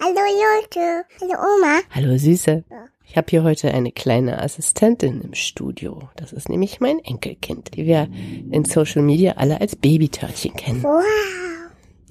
Hallo 0.00 0.14
Leute. 0.14 1.04
Hallo 1.20 1.34
Oma. 1.56 1.80
Hallo 1.90 2.16
Süße. 2.16 2.62
Ich 3.04 3.16
habe 3.16 3.26
hier 3.30 3.42
heute 3.42 3.74
eine 3.74 3.90
kleine 3.90 4.40
Assistentin 4.40 5.20
im 5.22 5.34
Studio. 5.34 6.08
Das 6.14 6.32
ist 6.32 6.48
nämlich 6.48 6.78
mein 6.78 7.00
Enkelkind, 7.00 7.74
die 7.74 7.84
wir 7.84 8.08
in 8.52 8.64
Social 8.64 9.02
Media 9.02 9.32
alle 9.32 9.60
als 9.60 9.74
Babytörtchen 9.74 10.54
kennen. 10.54 10.84
Wow. 10.84 11.02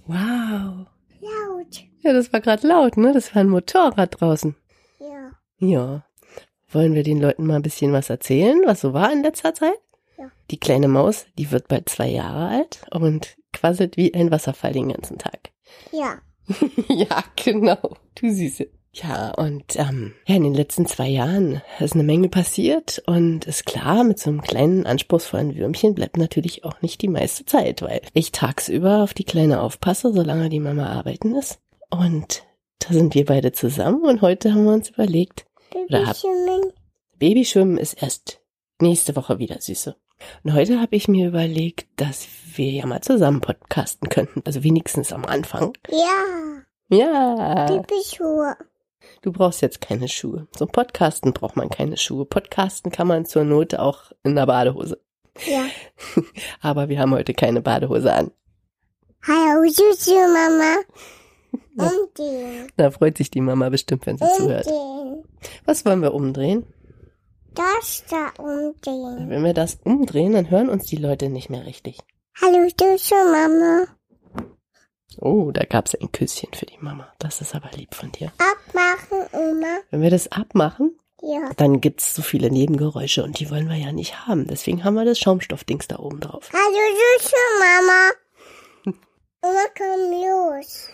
Wow. 0.05 0.87
Laut. 1.21 1.85
Ja, 2.01 2.11
das 2.11 2.33
war 2.33 2.41
gerade 2.41 2.67
laut, 2.67 2.97
ne? 2.97 3.13
Das 3.13 3.33
war 3.33 3.39
ein 3.39 3.49
Motorrad 3.49 4.19
draußen. 4.19 4.55
Ja. 4.99 5.31
Ja. 5.59 6.05
Wollen 6.69 6.93
wir 6.93 7.03
den 7.03 7.21
Leuten 7.21 7.45
mal 7.47 7.55
ein 7.55 7.61
bisschen 7.61 7.93
was 7.93 8.09
erzählen, 8.09 8.61
was 8.65 8.81
so 8.81 8.91
war 8.91 9.13
in 9.13 9.23
letzter 9.23 9.53
Zeit? 9.53 9.79
Ja. 10.17 10.29
Die 10.51 10.59
kleine 10.59 10.89
Maus, 10.89 11.25
die 11.37 11.51
wird 11.51 11.69
bald 11.69 11.87
zwei 11.87 12.09
Jahre 12.09 12.49
alt 12.49 12.81
und 12.91 13.37
quasselt 13.53 13.95
wie 13.95 14.13
ein 14.13 14.29
Wasserfall 14.29 14.73
den 14.73 14.89
ganzen 14.89 15.17
Tag. 15.17 15.51
Ja. 15.93 16.17
ja, 16.89 17.23
genau. 17.35 17.97
Du 18.15 18.29
Süße. 18.33 18.67
Ja, 18.93 19.31
und 19.35 19.75
ähm, 19.75 20.13
ja, 20.25 20.35
in 20.35 20.43
den 20.43 20.55
letzten 20.55 20.87
zwei 20.87 21.07
Jahren 21.07 21.61
ist 21.79 21.93
eine 21.93 22.03
Menge 22.03 22.29
passiert 22.29 23.03
und 23.05 23.45
ist 23.45 23.65
klar, 23.67 24.03
mit 24.03 24.17
so 24.19 24.29
einem 24.31 24.41
kleinen, 24.41 24.87
anspruchsvollen 24.87 25.55
Würmchen 25.55 25.93
bleibt 25.93 26.17
natürlich 26.17 26.63
auch 26.63 26.81
nicht 26.81 27.01
die 27.03 27.07
meiste 27.07 27.45
Zeit, 27.45 27.83
weil 27.83 28.01
ich 28.13 28.31
tagsüber 28.31 29.03
auf 29.03 29.13
die 29.13 29.23
Kleine 29.25 29.61
aufpasse, 29.61 30.11
solange 30.13 30.49
die 30.49 30.59
Mama 30.59 30.87
arbeiten 30.87 31.35
ist. 31.35 31.59
Und 31.91 32.43
da 32.79 32.91
sind 32.93 33.13
wir 33.13 33.25
beide 33.25 33.51
zusammen 33.51 34.01
und 34.01 34.21
heute 34.21 34.51
haben 34.53 34.65
wir 34.65 34.73
uns 34.73 34.89
überlegt, 34.89 35.45
Oder 35.75 36.07
hab- 36.07 36.15
Babyschwimmen. 36.21 36.73
Babyschwimmen 37.19 37.77
ist 37.77 38.01
erst 38.01 38.41
nächste 38.79 39.15
Woche 39.15 39.37
wieder, 39.37 39.61
Süße. 39.61 39.95
Und 40.43 40.53
heute 40.53 40.79
habe 40.79 40.95
ich 40.95 41.07
mir 41.07 41.27
überlegt, 41.27 41.87
dass 41.95 42.27
wir 42.55 42.71
ja 42.71 42.85
mal 42.85 43.01
zusammen 43.01 43.41
podcasten 43.41 44.09
könnten, 44.09 44.41
also 44.45 44.63
wenigstens 44.63 45.13
am 45.13 45.25
Anfang. 45.25 45.73
Ja. 45.89 46.63
Ja. 46.89 47.65
Babyschuhe. 47.67 48.55
Du 49.21 49.31
brauchst 49.31 49.61
jetzt 49.61 49.81
keine 49.81 50.07
Schuhe. 50.07 50.47
Zum 50.51 50.69
Podcasten 50.69 51.33
braucht 51.33 51.55
man 51.55 51.69
keine 51.69 51.97
Schuhe. 51.97 52.25
Podcasten 52.25 52.91
kann 52.91 53.07
man 53.07 53.25
zur 53.25 53.43
Not 53.43 53.75
auch 53.75 54.11
in 54.23 54.35
der 54.35 54.45
Badehose. 54.45 54.99
Ja. 55.45 55.65
Aber 56.61 56.89
wir 56.89 56.99
haben 56.99 57.13
heute 57.13 57.33
keine 57.33 57.61
Badehose 57.61 58.13
an. 58.13 58.31
Hallo 59.25 59.67
Süße 59.69 60.13
Mama. 60.13 60.77
Ja. 61.79 61.91
Umdrehen. 61.91 62.71
Da 62.75 62.89
freut 62.89 63.17
sich 63.17 63.29
die 63.29 63.39
Mama 63.39 63.69
bestimmt, 63.69 64.07
wenn 64.07 64.17
sie 64.17 64.25
zuhört. 64.35 64.65
Umdrehen. 64.65 65.23
Was 65.65 65.85
wollen 65.85 66.01
wir 66.01 66.13
umdrehen? 66.13 66.65
Das 67.57 68.03
da 68.09 68.29
umdrehen. 68.41 69.29
Wenn 69.29 69.43
wir 69.43 69.53
das 69.53 69.79
umdrehen, 69.83 70.33
dann 70.33 70.49
hören 70.49 70.69
uns 70.69 70.85
die 70.85 70.95
Leute 70.97 71.29
nicht 71.29 71.49
mehr 71.49 71.65
richtig. 71.65 71.99
Hallo 72.41 72.67
Süße 72.69 73.15
Mama. 73.31 73.87
Oh, 75.19 75.49
da 75.51 75.63
gab's 75.65 75.95
ein 75.95 76.11
Küsschen 76.11 76.53
für 76.53 76.67
die 76.67 76.77
Mama. 76.79 77.11
Das 77.17 77.41
ist 77.41 77.55
aber 77.55 77.71
lieb 77.75 77.95
von 77.95 78.11
dir. 78.11 78.31
Abmachen, 78.37 79.25
Oma. 79.33 79.79
Wenn 79.89 80.01
wir 80.03 80.11
das 80.11 80.31
abmachen, 80.31 80.99
Ja. 81.21 81.51
dann 81.57 81.81
gibt's 81.81 82.13
so 82.13 82.21
viele 82.21 82.51
Nebengeräusche 82.51 83.23
und 83.23 83.39
die 83.39 83.49
wollen 83.49 83.67
wir 83.69 83.77
ja 83.77 83.91
nicht 83.91 84.27
haben. 84.27 84.45
Deswegen 84.45 84.83
haben 84.83 84.93
wir 84.93 85.05
das 85.05 85.17
Schaumstoffdings 85.17 85.87
da 85.87 85.97
oben 85.97 86.19
drauf. 86.19 86.49
Hallo 86.53 86.97
Süße 87.19 87.35
Mama. 87.59 88.97
Oma, 89.41 89.65
komm 89.75 90.61
los. 90.61 90.89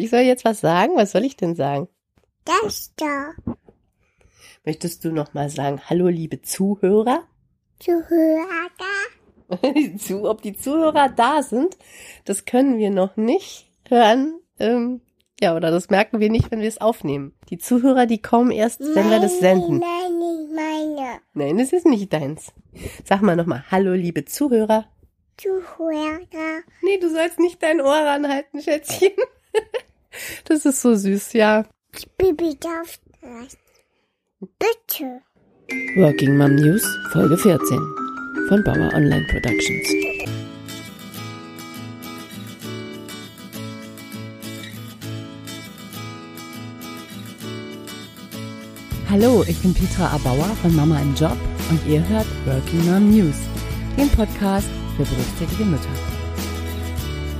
Ich 0.00 0.08
soll 0.10 0.20
jetzt 0.20 0.44
was 0.46 0.60
sagen? 0.60 0.92
Was 0.96 1.12
soll 1.12 1.24
ich 1.24 1.36
denn 1.36 1.54
sagen? 1.56 1.88
Das 2.44 2.92
da. 2.96 3.32
Möchtest 4.66 5.04
du 5.04 5.12
noch 5.12 5.32
mal 5.32 5.48
sagen, 5.48 5.80
hallo 5.88 6.08
liebe 6.08 6.42
Zuhörer? 6.42 7.22
Zuhörer. 7.78 8.66
zu, 9.96 10.28
ob 10.28 10.42
die 10.42 10.56
Zuhörer 10.56 11.08
da 11.08 11.44
sind, 11.44 11.78
das 12.24 12.46
können 12.46 12.76
wir 12.76 12.90
noch 12.90 13.16
nicht 13.16 13.70
hören. 13.88 14.40
Ähm, 14.58 15.02
ja, 15.40 15.54
oder 15.54 15.70
das 15.70 15.88
merken 15.88 16.18
wir 16.18 16.30
nicht, 16.30 16.50
wenn 16.50 16.62
wir 16.62 16.68
es 16.68 16.80
aufnehmen. 16.80 17.32
Die 17.48 17.58
Zuhörer, 17.58 18.06
die 18.06 18.20
kommen 18.20 18.50
erst, 18.50 18.80
wenn 18.80 19.08
wir 19.08 19.20
das 19.20 19.38
senden. 19.38 19.78
Nein, 19.78 20.18
nicht 20.18 20.52
meine. 20.52 21.20
Nein, 21.34 21.58
das 21.58 21.72
ist 21.72 21.86
nicht 21.86 22.12
deins. 22.12 22.52
Sag 23.04 23.22
mal 23.22 23.36
nochmal, 23.36 23.62
hallo 23.70 23.92
liebe 23.92 24.24
Zuhörer. 24.24 24.86
Zuhörer. 25.36 26.62
Nee, 26.82 26.98
du 26.98 27.08
sollst 27.08 27.38
nicht 27.38 27.62
dein 27.62 27.80
Ohr 27.80 27.94
ranhalten, 27.94 28.60
Schätzchen. 28.60 29.12
Das 30.46 30.64
ist 30.64 30.80
so 30.80 30.94
süß, 30.94 31.34
ja. 31.34 31.66
Bibi 32.16 32.56
darf 32.58 32.98
das. 33.20 33.58
Bitte. 34.46 35.22
Working 35.96 36.36
Mom 36.36 36.54
News, 36.54 36.84
Folge 37.12 37.36
14 37.36 37.58
von 38.48 38.62
Bauer 38.62 38.92
Online 38.94 39.26
Productions. 39.28 39.88
Hallo, 49.10 49.44
ich 49.48 49.58
bin 49.62 49.74
Petra 49.74 50.14
Abauer 50.14 50.54
von 50.62 50.76
Mama 50.76 51.00
im 51.00 51.14
Job 51.14 51.36
und 51.70 51.80
ihr 51.88 52.06
hört 52.08 52.26
Working 52.44 52.86
Mom 52.86 53.10
News, 53.10 53.36
den 53.96 54.08
Podcast 54.10 54.68
für 54.96 55.04
berufstätige 55.04 55.64
Mütter. 55.64 55.88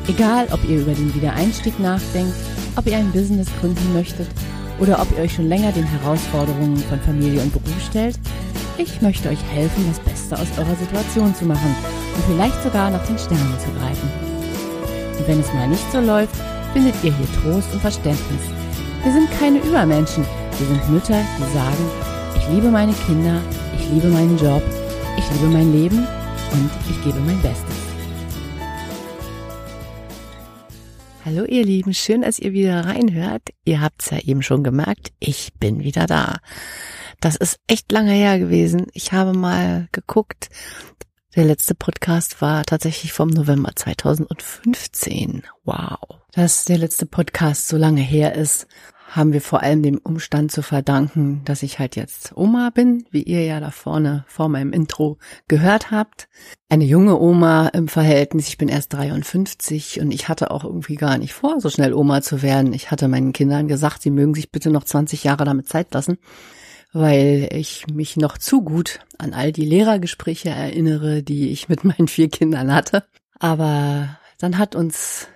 Egal, 0.09 0.49
ob 0.51 0.65
ihr 0.69 0.81
über 0.81 0.93
den 0.93 1.15
Wiedereinstieg 1.15 1.79
nachdenkt, 1.79 2.35
ob 2.77 2.87
ihr 2.87 2.97
ein 2.97 3.13
Business 3.13 3.49
gründen 3.61 3.93
möchtet 3.93 4.29
oder 4.79 5.01
ob 5.01 5.11
ihr 5.13 5.25
euch 5.25 5.35
schon 5.35 5.49
länger 5.49 5.73
den 5.73 5.85
Herausforderungen 5.85 6.77
von 6.77 7.01
Familie 7.01 7.41
und 7.41 7.53
Beruf 7.53 7.83
stellt, 7.89 8.19
ich 8.79 9.01
möchte 9.01 9.29
euch 9.29 9.43
helfen, 9.53 9.87
das 9.89 10.01
Beste 10.01 10.35
aus 10.37 10.59
eurer 10.59 10.77
Situation 10.77 11.35
zu 11.35 11.47
machen 11.47 11.75
und 12.15 12.25
vielleicht 12.27 12.63
sogar 12.63 12.91
nach 12.91 13.05
den 13.07 13.19
Sternen 13.19 13.59
zu 13.59 13.71
greifen. 13.79 14.11
Und 15.19 15.29
wenn 15.29 15.41
es 15.41 15.53
mal 15.55 15.69
nicht 15.69 15.91
so 15.93 16.01
läuft, 16.01 16.35
findet 16.73 16.95
ihr 17.03 17.15
hier 17.15 17.27
Trost 17.41 17.73
und 17.73 17.81
Verständnis. 17.81 18.43
Wir 19.03 19.13
sind 19.13 19.29
keine 19.39 19.59
Übermenschen, 19.61 20.25
wir 20.59 20.67
sind 20.67 20.91
Mütter, 20.91 21.23
die 21.39 21.55
sagen, 21.55 21.91
ich 22.37 22.55
liebe 22.55 22.71
meine 22.71 22.93
Kinder, 23.07 23.41
ich 23.79 23.89
liebe 23.91 24.09
meinen 24.09 24.37
Job, 24.39 24.63
ich 25.17 25.25
liebe 25.33 25.53
mein 25.53 25.73
Leben 25.73 26.07
und 26.53 26.71
ich 26.91 27.03
gebe 27.03 27.19
mein 27.21 27.41
Bestes. 27.41 27.76
Hallo 31.27 31.45
ihr 31.45 31.65
Lieben, 31.65 31.93
schön, 31.93 32.23
dass 32.23 32.39
ihr 32.39 32.53
wieder 32.53 32.85
reinhört. 32.85 33.43
Ihr 33.65 33.81
habt's 33.81 34.11
ja 34.11 34.19
eben 34.21 34.45
schon 34.45 34.63
gemerkt, 34.63 35.13
ich 35.19 35.53
bin 35.59 35.83
wieder 35.83 36.07
da. 36.07 36.37
Das 37.21 37.35
ist 37.35 37.59
echt 37.67 37.91
lange 37.91 38.13
her 38.13 38.39
gewesen. 38.39 38.87
Ich 38.93 39.11
habe 39.11 39.37
mal 39.37 39.89
geguckt. 39.91 40.51
Der 41.35 41.45
letzte 41.45 41.75
Podcast 41.75 42.41
war 42.43 42.65
tatsächlich 42.65 43.13
vom 43.13 43.31
November 43.31 43.73
2015. 43.75 45.43
Wow. 45.65 45.99
Dass 46.31 46.65
der 46.65 46.79
letzte 46.79 47.07
Podcast 47.07 47.67
so 47.67 47.77
lange 47.77 48.03
her 48.03 48.37
ist, 48.37 48.69
haben 49.17 49.33
wir 49.33 49.41
vor 49.41 49.63
allem 49.63 49.83
dem 49.83 49.99
Umstand 49.99 50.53
zu 50.53 50.63
verdanken, 50.63 51.41
dass 51.47 51.63
ich 51.63 51.79
halt 51.79 51.97
jetzt 51.97 52.37
Oma 52.37 52.71
bin, 52.71 53.05
wie 53.11 53.23
ihr 53.23 53.45
ja 53.45 53.61
da 53.61 53.71
vorne 53.71 54.25
vor 54.29 54.49
meinem 54.49 54.73
Intro 54.73 55.19
gehört 55.49 55.91
habt. 55.91 56.29
Eine 56.69 56.85
junge 56.85 57.19
Oma 57.19 57.69
im 57.69 57.89
Verhältnis. 57.89 58.49
Ich 58.49 58.59
bin 58.59 58.69
erst 58.69 58.93
53 58.93 60.01
und 60.01 60.13
ich 60.13 60.29
hatte 60.29 60.51
auch 60.51 60.65
irgendwie 60.65 60.97
gar 60.97 61.17
nicht 61.17 61.33
vor, 61.33 61.61
so 61.61 61.71
schnell 61.71 61.95
Oma 61.95 62.21
zu 62.21 62.43
werden. 62.43 62.75
Ich 62.75 62.91
hatte 62.91 63.09
meinen 63.09 63.33
Kindern 63.33 63.69
gesagt, 63.69 64.03
sie 64.03 64.11
mögen 64.11 64.35
sich 64.35 64.53
bitte 64.53 64.71
noch 64.71 64.85
20 64.85 65.25
Jahre 65.25 65.45
damit 65.45 65.69
Zeit 65.69 65.95
lassen, 65.95 66.19
weil 66.93 67.49
ich 67.53 67.87
mich 67.93 68.19
noch 68.19 68.37
zu 68.37 68.63
gut 68.63 69.01
an 69.17 69.33
all 69.33 69.51
die 69.51 69.65
Lehrergespräche 69.65 70.51
erinnere, 70.51 71.23
die 71.23 71.51
ich 71.51 71.71
mit 71.71 71.85
meinen 71.85 72.09
vier 72.09 72.29
Kindern 72.29 72.75
hatte. 72.75 73.05
Aber 73.39 74.19
dann 74.39 74.59
hat 74.59 74.75
uns 74.75 75.29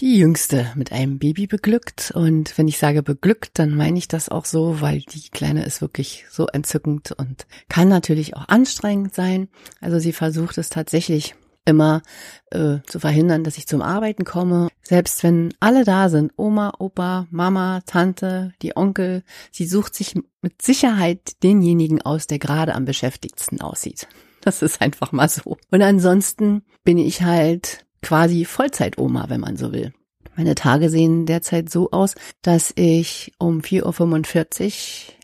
die 0.00 0.18
Jüngste 0.18 0.72
mit 0.74 0.92
einem 0.92 1.18
Baby 1.18 1.46
beglückt. 1.46 2.12
Und 2.14 2.56
wenn 2.58 2.68
ich 2.68 2.78
sage 2.78 3.02
beglückt, 3.02 3.58
dann 3.58 3.74
meine 3.74 3.98
ich 3.98 4.08
das 4.08 4.28
auch 4.28 4.44
so, 4.44 4.80
weil 4.80 5.00
die 5.00 5.30
Kleine 5.30 5.64
ist 5.64 5.80
wirklich 5.80 6.26
so 6.30 6.46
entzückend 6.46 7.12
und 7.12 7.46
kann 7.68 7.88
natürlich 7.88 8.36
auch 8.36 8.48
anstrengend 8.48 9.14
sein. 9.14 9.48
Also 9.80 9.98
sie 9.98 10.12
versucht 10.12 10.58
es 10.58 10.68
tatsächlich 10.68 11.34
immer 11.64 12.02
äh, 12.50 12.78
zu 12.86 13.00
verhindern, 13.00 13.44
dass 13.44 13.56
ich 13.56 13.66
zum 13.66 13.82
Arbeiten 13.82 14.24
komme. 14.24 14.68
Selbst 14.82 15.22
wenn 15.22 15.54
alle 15.60 15.84
da 15.84 16.08
sind, 16.08 16.32
Oma, 16.36 16.74
Opa, 16.78 17.26
Mama, 17.30 17.80
Tante, 17.86 18.52
die 18.62 18.76
Onkel, 18.76 19.22
sie 19.50 19.66
sucht 19.66 19.94
sich 19.94 20.14
mit 20.42 20.60
Sicherheit 20.60 21.42
denjenigen 21.42 22.02
aus, 22.02 22.26
der 22.26 22.38
gerade 22.38 22.74
am 22.74 22.84
beschäftigtsten 22.84 23.60
aussieht. 23.60 24.08
Das 24.42 24.60
ist 24.60 24.82
einfach 24.82 25.12
mal 25.12 25.28
so. 25.28 25.56
Und 25.70 25.80
ansonsten 25.80 26.64
bin 26.84 26.98
ich 26.98 27.22
halt 27.22 27.83
quasi 28.04 28.44
Vollzeit-Oma, 28.44 29.26
wenn 29.28 29.40
man 29.40 29.56
so 29.56 29.72
will. 29.72 29.92
Meine 30.36 30.54
Tage 30.54 30.90
sehen 30.90 31.26
derzeit 31.26 31.70
so 31.70 31.90
aus, 31.90 32.14
dass 32.42 32.72
ich 32.76 33.32
um 33.38 33.60
4.45 33.60 35.08
Uhr 35.08 35.14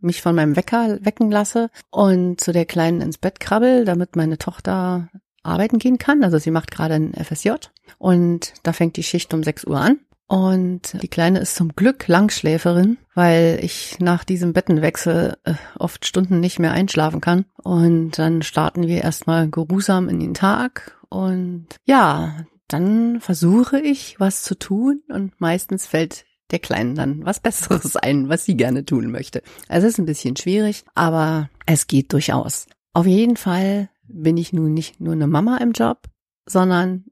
mich 0.00 0.22
von 0.22 0.36
meinem 0.36 0.54
Wecker 0.54 0.98
wecken 1.02 1.30
lasse 1.30 1.70
und 1.90 2.40
zu 2.40 2.52
der 2.52 2.64
Kleinen 2.64 3.00
ins 3.00 3.18
Bett 3.18 3.40
krabbel, 3.40 3.84
damit 3.84 4.14
meine 4.14 4.38
Tochter 4.38 5.08
arbeiten 5.42 5.78
gehen 5.78 5.98
kann. 5.98 6.22
Also 6.22 6.38
sie 6.38 6.52
macht 6.52 6.70
gerade 6.70 6.94
ein 6.94 7.12
FSJ 7.14 7.52
und 7.98 8.52
da 8.62 8.72
fängt 8.72 8.96
die 8.96 9.02
Schicht 9.02 9.34
um 9.34 9.42
6 9.42 9.64
Uhr 9.64 9.80
an. 9.80 9.98
Und 10.28 11.02
die 11.02 11.08
Kleine 11.08 11.38
ist 11.38 11.56
zum 11.56 11.74
Glück 11.74 12.06
Langschläferin, 12.06 12.98
weil 13.14 13.58
ich 13.62 13.98
nach 13.98 14.24
diesem 14.24 14.52
Bettenwechsel 14.52 15.38
äh, 15.44 15.54
oft 15.78 16.04
Stunden 16.04 16.38
nicht 16.38 16.58
mehr 16.58 16.72
einschlafen 16.72 17.22
kann. 17.22 17.46
Und 17.56 18.18
dann 18.18 18.42
starten 18.42 18.86
wir 18.86 19.02
erstmal 19.02 19.48
geruhsam 19.48 20.10
in 20.10 20.20
den 20.20 20.34
Tag. 20.34 20.97
Und 21.10 21.66
ja, 21.86 22.46
dann 22.68 23.20
versuche 23.20 23.80
ich, 23.80 24.18
was 24.18 24.42
zu 24.42 24.58
tun. 24.58 25.02
Und 25.08 25.40
meistens 25.40 25.86
fällt 25.86 26.26
der 26.50 26.58
Kleinen 26.58 26.94
dann 26.94 27.24
was 27.24 27.40
Besseres 27.40 27.96
ein, 27.96 28.28
was 28.28 28.44
sie 28.44 28.56
gerne 28.56 28.84
tun 28.84 29.10
möchte. 29.10 29.42
Es 29.68 29.84
ist 29.84 29.98
ein 29.98 30.06
bisschen 30.06 30.36
schwierig, 30.36 30.84
aber 30.94 31.50
es 31.66 31.86
geht 31.86 32.12
durchaus. 32.12 32.66
Auf 32.92 33.06
jeden 33.06 33.36
Fall 33.36 33.90
bin 34.04 34.36
ich 34.36 34.52
nun 34.52 34.72
nicht 34.72 35.00
nur 35.00 35.12
eine 35.12 35.26
Mama 35.26 35.58
im 35.58 35.72
Job, 35.72 36.04
sondern 36.46 37.04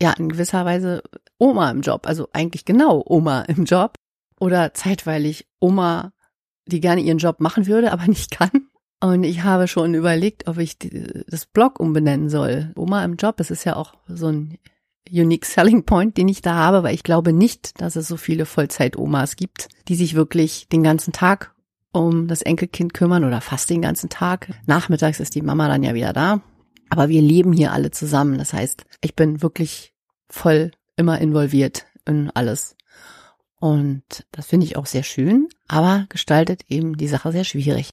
ja 0.00 0.12
in 0.12 0.28
gewisser 0.28 0.64
Weise 0.64 1.02
Oma 1.38 1.70
im 1.70 1.80
Job. 1.80 2.06
Also 2.06 2.28
eigentlich 2.32 2.64
genau 2.64 3.02
Oma 3.06 3.42
im 3.42 3.64
Job 3.64 3.94
oder 4.38 4.74
zeitweilig 4.74 5.48
Oma, 5.60 6.12
die 6.66 6.80
gerne 6.80 7.00
ihren 7.00 7.18
Job 7.18 7.40
machen 7.40 7.66
würde, 7.66 7.92
aber 7.92 8.06
nicht 8.06 8.30
kann. 8.30 8.68
Und 9.00 9.24
ich 9.24 9.42
habe 9.42 9.68
schon 9.68 9.94
überlegt, 9.94 10.48
ob 10.48 10.58
ich 10.58 10.78
das 11.28 11.46
Blog 11.46 11.78
umbenennen 11.80 12.30
soll. 12.30 12.72
Oma 12.76 13.04
im 13.04 13.16
Job, 13.16 13.40
es 13.40 13.50
ist 13.50 13.64
ja 13.64 13.76
auch 13.76 13.94
so 14.08 14.28
ein 14.28 14.58
Unique 15.10 15.44
Selling 15.44 15.84
Point, 15.84 16.16
den 16.16 16.28
ich 16.28 16.42
da 16.42 16.54
habe, 16.54 16.82
weil 16.82 16.94
ich 16.94 17.02
glaube 17.02 17.32
nicht, 17.32 17.80
dass 17.80 17.96
es 17.96 18.08
so 18.08 18.16
viele 18.16 18.46
Vollzeit-Omas 18.46 19.36
gibt, 19.36 19.68
die 19.88 19.94
sich 19.94 20.14
wirklich 20.14 20.68
den 20.68 20.82
ganzen 20.82 21.12
Tag 21.12 21.54
um 21.92 22.26
das 22.28 22.42
Enkelkind 22.42 22.94
kümmern 22.94 23.24
oder 23.24 23.40
fast 23.40 23.70
den 23.70 23.82
ganzen 23.82 24.08
Tag. 24.08 24.50
Nachmittags 24.66 25.20
ist 25.20 25.34
die 25.34 25.42
Mama 25.42 25.68
dann 25.68 25.82
ja 25.82 25.94
wieder 25.94 26.12
da. 26.12 26.42
Aber 26.88 27.08
wir 27.08 27.22
leben 27.22 27.52
hier 27.52 27.72
alle 27.72 27.90
zusammen. 27.90 28.38
Das 28.38 28.52
heißt, 28.52 28.84
ich 29.00 29.16
bin 29.16 29.42
wirklich 29.42 29.92
voll 30.28 30.72
immer 30.96 31.20
involviert 31.20 31.86
in 32.06 32.30
alles. 32.30 32.76
Und 33.58 34.04
das 34.32 34.46
finde 34.46 34.66
ich 34.66 34.76
auch 34.76 34.86
sehr 34.86 35.02
schön, 35.02 35.48
aber 35.68 36.06
gestaltet 36.08 36.64
eben 36.68 36.96
die 36.96 37.08
Sache 37.08 37.32
sehr 37.32 37.44
schwierig. 37.44 37.90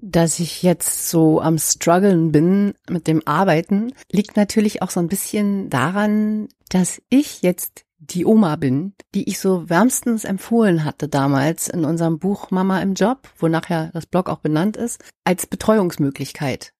Dass 0.00 0.40
ich 0.40 0.62
jetzt 0.62 1.08
so 1.08 1.40
am 1.40 1.58
struggeln 1.58 2.30
bin 2.30 2.74
mit 2.88 3.06
dem 3.06 3.26
Arbeiten, 3.26 3.92
liegt 4.10 4.36
natürlich 4.36 4.82
auch 4.82 4.90
so 4.90 5.00
ein 5.00 5.08
bisschen 5.08 5.70
daran, 5.70 6.48
dass 6.68 7.00
ich 7.08 7.42
jetzt 7.42 7.86
die 7.98 8.26
Oma 8.26 8.56
bin, 8.56 8.94
die 9.14 9.28
ich 9.28 9.38
so 9.38 9.68
wärmstens 9.68 10.24
empfohlen 10.24 10.84
hatte 10.84 11.08
damals 11.08 11.68
in 11.68 11.84
unserem 11.84 12.18
Buch 12.18 12.50
Mama 12.50 12.80
im 12.82 12.94
Job, 12.94 13.28
wo 13.38 13.48
nachher 13.48 13.90
das 13.92 14.06
Blog 14.06 14.28
auch 14.28 14.38
benannt 14.38 14.76
ist, 14.76 15.02
als 15.24 15.46
Betreuungsmöglichkeit. 15.46 16.72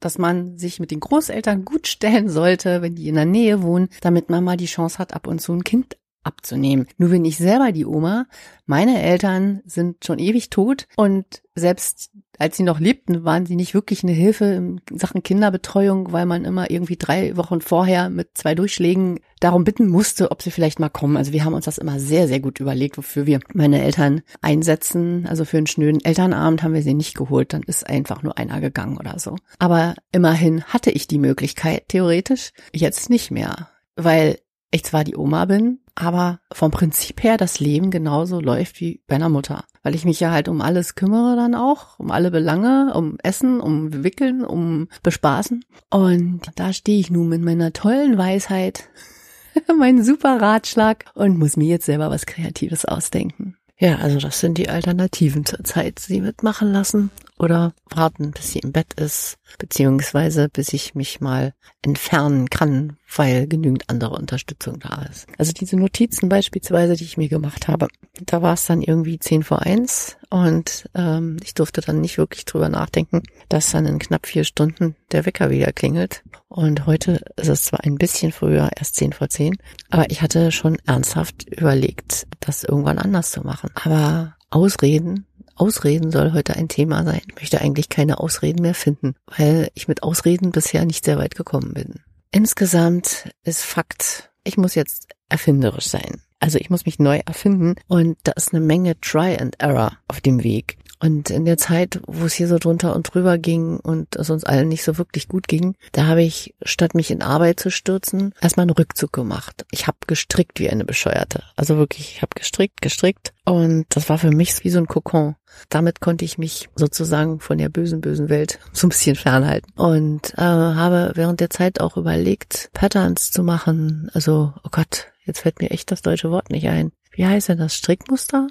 Dass 0.00 0.18
man 0.18 0.58
sich 0.58 0.80
mit 0.80 0.90
den 0.90 1.00
Großeltern 1.00 1.64
gut 1.64 1.86
stellen 1.86 2.28
sollte, 2.28 2.82
wenn 2.82 2.96
die 2.96 3.08
in 3.08 3.14
der 3.14 3.24
Nähe 3.24 3.62
wohnen, 3.62 3.88
damit 4.00 4.28
man 4.30 4.44
mal 4.44 4.56
die 4.56 4.66
Chance 4.66 4.98
hat, 4.98 5.14
ab 5.14 5.26
und 5.26 5.40
zu 5.40 5.52
ein 5.52 5.64
Kind 5.64 5.96
abzunehmen. 6.24 6.86
Nur 6.98 7.10
bin 7.10 7.24
ich 7.24 7.36
selber 7.36 7.72
die 7.72 7.86
Oma. 7.86 8.26
Meine 8.66 9.02
Eltern 9.02 9.60
sind 9.66 10.04
schon 10.04 10.18
ewig 10.18 10.50
tot 10.50 10.86
und 10.96 11.42
selbst 11.54 12.10
als 12.38 12.56
sie 12.56 12.62
noch 12.62 12.80
lebten, 12.80 13.24
waren 13.24 13.46
sie 13.46 13.56
nicht 13.56 13.74
wirklich 13.74 14.02
eine 14.02 14.12
Hilfe 14.12 14.44
in 14.44 14.80
Sachen 14.92 15.22
Kinderbetreuung, 15.22 16.12
weil 16.12 16.26
man 16.26 16.44
immer 16.44 16.70
irgendwie 16.70 16.96
drei 16.96 17.36
Wochen 17.36 17.60
vorher 17.60 18.10
mit 18.10 18.30
zwei 18.34 18.54
Durchschlägen 18.54 19.20
darum 19.40 19.64
bitten 19.64 19.88
musste, 19.88 20.30
ob 20.30 20.42
sie 20.42 20.50
vielleicht 20.50 20.80
mal 20.80 20.88
kommen. 20.88 21.16
Also 21.16 21.32
wir 21.32 21.44
haben 21.44 21.54
uns 21.54 21.66
das 21.66 21.78
immer 21.78 22.00
sehr, 22.00 22.28
sehr 22.28 22.40
gut 22.40 22.60
überlegt, 22.60 22.98
wofür 22.98 23.26
wir 23.26 23.40
meine 23.52 23.82
Eltern 23.82 24.22
einsetzen. 24.40 25.26
Also 25.28 25.44
für 25.44 25.58
einen 25.58 25.66
schnöden 25.66 26.04
Elternabend 26.04 26.62
haben 26.62 26.74
wir 26.74 26.82
sie 26.82 26.94
nicht 26.94 27.16
geholt, 27.16 27.52
dann 27.52 27.62
ist 27.62 27.86
einfach 27.88 28.22
nur 28.22 28.36
einer 28.38 28.60
gegangen 28.60 28.98
oder 28.98 29.18
so. 29.18 29.36
Aber 29.58 29.94
immerhin 30.12 30.64
hatte 30.64 30.90
ich 30.90 31.06
die 31.06 31.18
Möglichkeit, 31.18 31.88
theoretisch, 31.88 32.52
jetzt 32.72 33.10
nicht 33.10 33.30
mehr. 33.30 33.68
Weil 33.96 34.38
ich 34.70 34.84
zwar 34.84 35.04
die 35.04 35.16
Oma 35.16 35.44
bin, 35.44 35.78
aber 35.94 36.40
vom 36.52 36.70
Prinzip 36.70 37.22
her 37.22 37.36
das 37.36 37.60
Leben 37.60 37.90
genauso 37.90 38.40
läuft 38.40 38.80
wie 38.80 39.00
bei 39.06 39.14
einer 39.14 39.28
Mutter. 39.28 39.64
Weil 39.82 39.94
ich 39.94 40.04
mich 40.04 40.18
ja 40.20 40.30
halt 40.30 40.48
um 40.48 40.60
alles 40.60 40.94
kümmere 40.94 41.36
dann 41.36 41.54
auch, 41.54 41.98
um 41.98 42.10
alle 42.10 42.30
Belange, 42.30 42.92
um 42.94 43.16
Essen, 43.22 43.60
um 43.60 44.02
Wickeln, 44.02 44.44
um 44.44 44.88
Bespaßen. 45.02 45.64
Und 45.90 46.40
da 46.56 46.72
stehe 46.72 46.98
ich 46.98 47.10
nun 47.10 47.28
mit 47.28 47.42
meiner 47.42 47.72
tollen 47.72 48.18
Weisheit, 48.18 48.88
meinen 49.78 50.02
super 50.02 50.40
Ratschlag 50.40 51.04
und 51.14 51.38
muss 51.38 51.56
mir 51.56 51.68
jetzt 51.68 51.86
selber 51.86 52.10
was 52.10 52.26
Kreatives 52.26 52.84
ausdenken. 52.84 53.56
Ja, 53.78 53.96
also 53.96 54.18
das 54.18 54.40
sind 54.40 54.58
die 54.58 54.68
Alternativen 54.68 55.44
zur 55.44 55.62
Zeit. 55.64 55.98
Sie 55.98 56.20
mitmachen 56.20 56.72
lassen 56.72 57.10
oder 57.38 57.74
warten, 57.90 58.30
bis 58.30 58.52
sie 58.52 58.60
im 58.60 58.72
Bett 58.72 58.94
ist, 58.94 59.38
beziehungsweise 59.58 60.48
bis 60.48 60.72
ich 60.72 60.94
mich 60.94 61.20
mal 61.20 61.52
entfernen 61.82 62.48
kann, 62.48 62.96
weil 63.14 63.46
genügend 63.46 63.88
andere 63.88 64.14
Unterstützung 64.14 64.78
da 64.78 65.02
ist. 65.10 65.26
Also 65.38 65.52
diese 65.52 65.76
Notizen 65.76 66.28
beispielsweise, 66.28 66.96
die 66.96 67.04
ich 67.04 67.16
mir 67.16 67.28
gemacht 67.28 67.68
habe, 67.68 67.88
da 68.24 68.42
war 68.42 68.54
es 68.54 68.66
dann 68.66 68.82
irgendwie 68.82 69.18
zehn 69.18 69.42
vor 69.42 69.62
eins 69.62 70.16
und 70.30 70.88
ähm, 70.94 71.38
ich 71.42 71.54
durfte 71.54 71.80
dann 71.80 72.00
nicht 72.00 72.18
wirklich 72.18 72.44
drüber 72.44 72.68
nachdenken, 72.68 73.22
dass 73.48 73.72
dann 73.72 73.86
in 73.86 73.98
knapp 73.98 74.26
vier 74.26 74.44
Stunden 74.44 74.96
der 75.12 75.26
Wecker 75.26 75.50
wieder 75.50 75.72
klingelt. 75.72 76.22
Und 76.48 76.86
heute 76.86 77.20
ist 77.36 77.48
es 77.48 77.64
zwar 77.64 77.84
ein 77.84 77.96
bisschen 77.96 78.30
früher, 78.30 78.70
erst 78.76 78.94
zehn 78.94 79.12
vor 79.12 79.28
zehn, 79.28 79.56
aber 79.90 80.10
ich 80.10 80.22
hatte 80.22 80.52
schon 80.52 80.76
ernsthaft 80.86 81.48
überlegt, 81.48 82.26
das 82.40 82.62
irgendwann 82.62 82.98
anders 82.98 83.32
zu 83.32 83.42
machen. 83.42 83.70
Aber 83.74 84.36
Ausreden 84.50 85.26
Ausreden 85.56 86.10
soll 86.10 86.32
heute 86.32 86.56
ein 86.56 86.68
Thema 86.68 87.04
sein. 87.04 87.22
Ich 87.28 87.36
möchte 87.36 87.60
eigentlich 87.60 87.88
keine 87.88 88.18
Ausreden 88.18 88.62
mehr 88.62 88.74
finden, 88.74 89.14
weil 89.26 89.70
ich 89.74 89.88
mit 89.88 90.02
Ausreden 90.02 90.50
bisher 90.50 90.84
nicht 90.84 91.04
sehr 91.04 91.18
weit 91.18 91.34
gekommen 91.34 91.74
bin. 91.74 92.00
Insgesamt 92.30 93.30
ist 93.44 93.62
Fakt, 93.62 94.30
ich 94.42 94.56
muss 94.56 94.74
jetzt 94.74 95.08
erfinderisch 95.28 95.86
sein. 95.86 96.20
Also 96.40 96.58
ich 96.58 96.68
muss 96.68 96.84
mich 96.84 96.98
neu 96.98 97.20
erfinden 97.24 97.76
und 97.86 98.18
da 98.24 98.32
ist 98.32 98.52
eine 98.52 98.64
Menge 98.64 99.00
Try 99.00 99.38
and 99.38 99.58
Error 99.60 99.98
auf 100.08 100.20
dem 100.20 100.42
Weg. 100.44 100.76
Und 101.04 101.28
in 101.28 101.44
der 101.44 101.58
Zeit, 101.58 102.00
wo 102.06 102.24
es 102.24 102.32
hier 102.32 102.48
so 102.48 102.58
drunter 102.58 102.96
und 102.96 103.12
drüber 103.12 103.36
ging 103.36 103.76
und 103.78 104.16
es 104.16 104.30
uns 104.30 104.44
allen 104.44 104.68
nicht 104.68 104.82
so 104.82 104.96
wirklich 104.96 105.28
gut 105.28 105.48
ging, 105.48 105.76
da 105.92 106.06
habe 106.06 106.22
ich, 106.22 106.54
statt 106.62 106.94
mich 106.94 107.10
in 107.10 107.20
Arbeit 107.20 107.60
zu 107.60 107.70
stürzen, 107.70 108.32
erstmal 108.40 108.64
einen 108.64 108.70
Rückzug 108.70 109.12
gemacht. 109.12 109.66
Ich 109.70 109.86
habe 109.86 109.98
gestrickt 110.06 110.60
wie 110.60 110.70
eine 110.70 110.86
Bescheuerte. 110.86 111.42
Also 111.56 111.76
wirklich, 111.76 112.14
ich 112.14 112.22
habe 112.22 112.30
gestrickt, 112.34 112.80
gestrickt. 112.80 113.34
Und 113.44 113.84
das 113.90 114.08
war 114.08 114.16
für 114.16 114.30
mich 114.30 114.64
wie 114.64 114.70
so 114.70 114.78
ein 114.78 114.86
Kokon. 114.86 115.36
Damit 115.68 116.00
konnte 116.00 116.24
ich 116.24 116.38
mich 116.38 116.70
sozusagen 116.74 117.38
von 117.38 117.58
der 117.58 117.68
bösen, 117.68 118.00
bösen 118.00 118.30
Welt 118.30 118.58
so 118.72 118.86
ein 118.86 118.90
bisschen 118.90 119.16
fernhalten. 119.16 119.74
Und 119.76 120.32
äh, 120.38 120.40
habe 120.40 121.12
während 121.16 121.38
der 121.40 121.50
Zeit 121.50 121.82
auch 121.82 121.98
überlegt, 121.98 122.70
Patterns 122.72 123.30
zu 123.30 123.42
machen. 123.42 124.10
Also, 124.14 124.54
oh 124.62 124.68
Gott, 124.70 125.08
jetzt 125.26 125.40
fällt 125.40 125.60
mir 125.60 125.70
echt 125.70 125.90
das 125.90 126.00
deutsche 126.00 126.30
Wort 126.30 126.48
nicht 126.48 126.66
ein. 126.66 126.92
Wie 127.12 127.26
heißt 127.26 127.50
denn 127.50 127.58
das? 127.58 127.74
Strickmuster? 127.74 128.48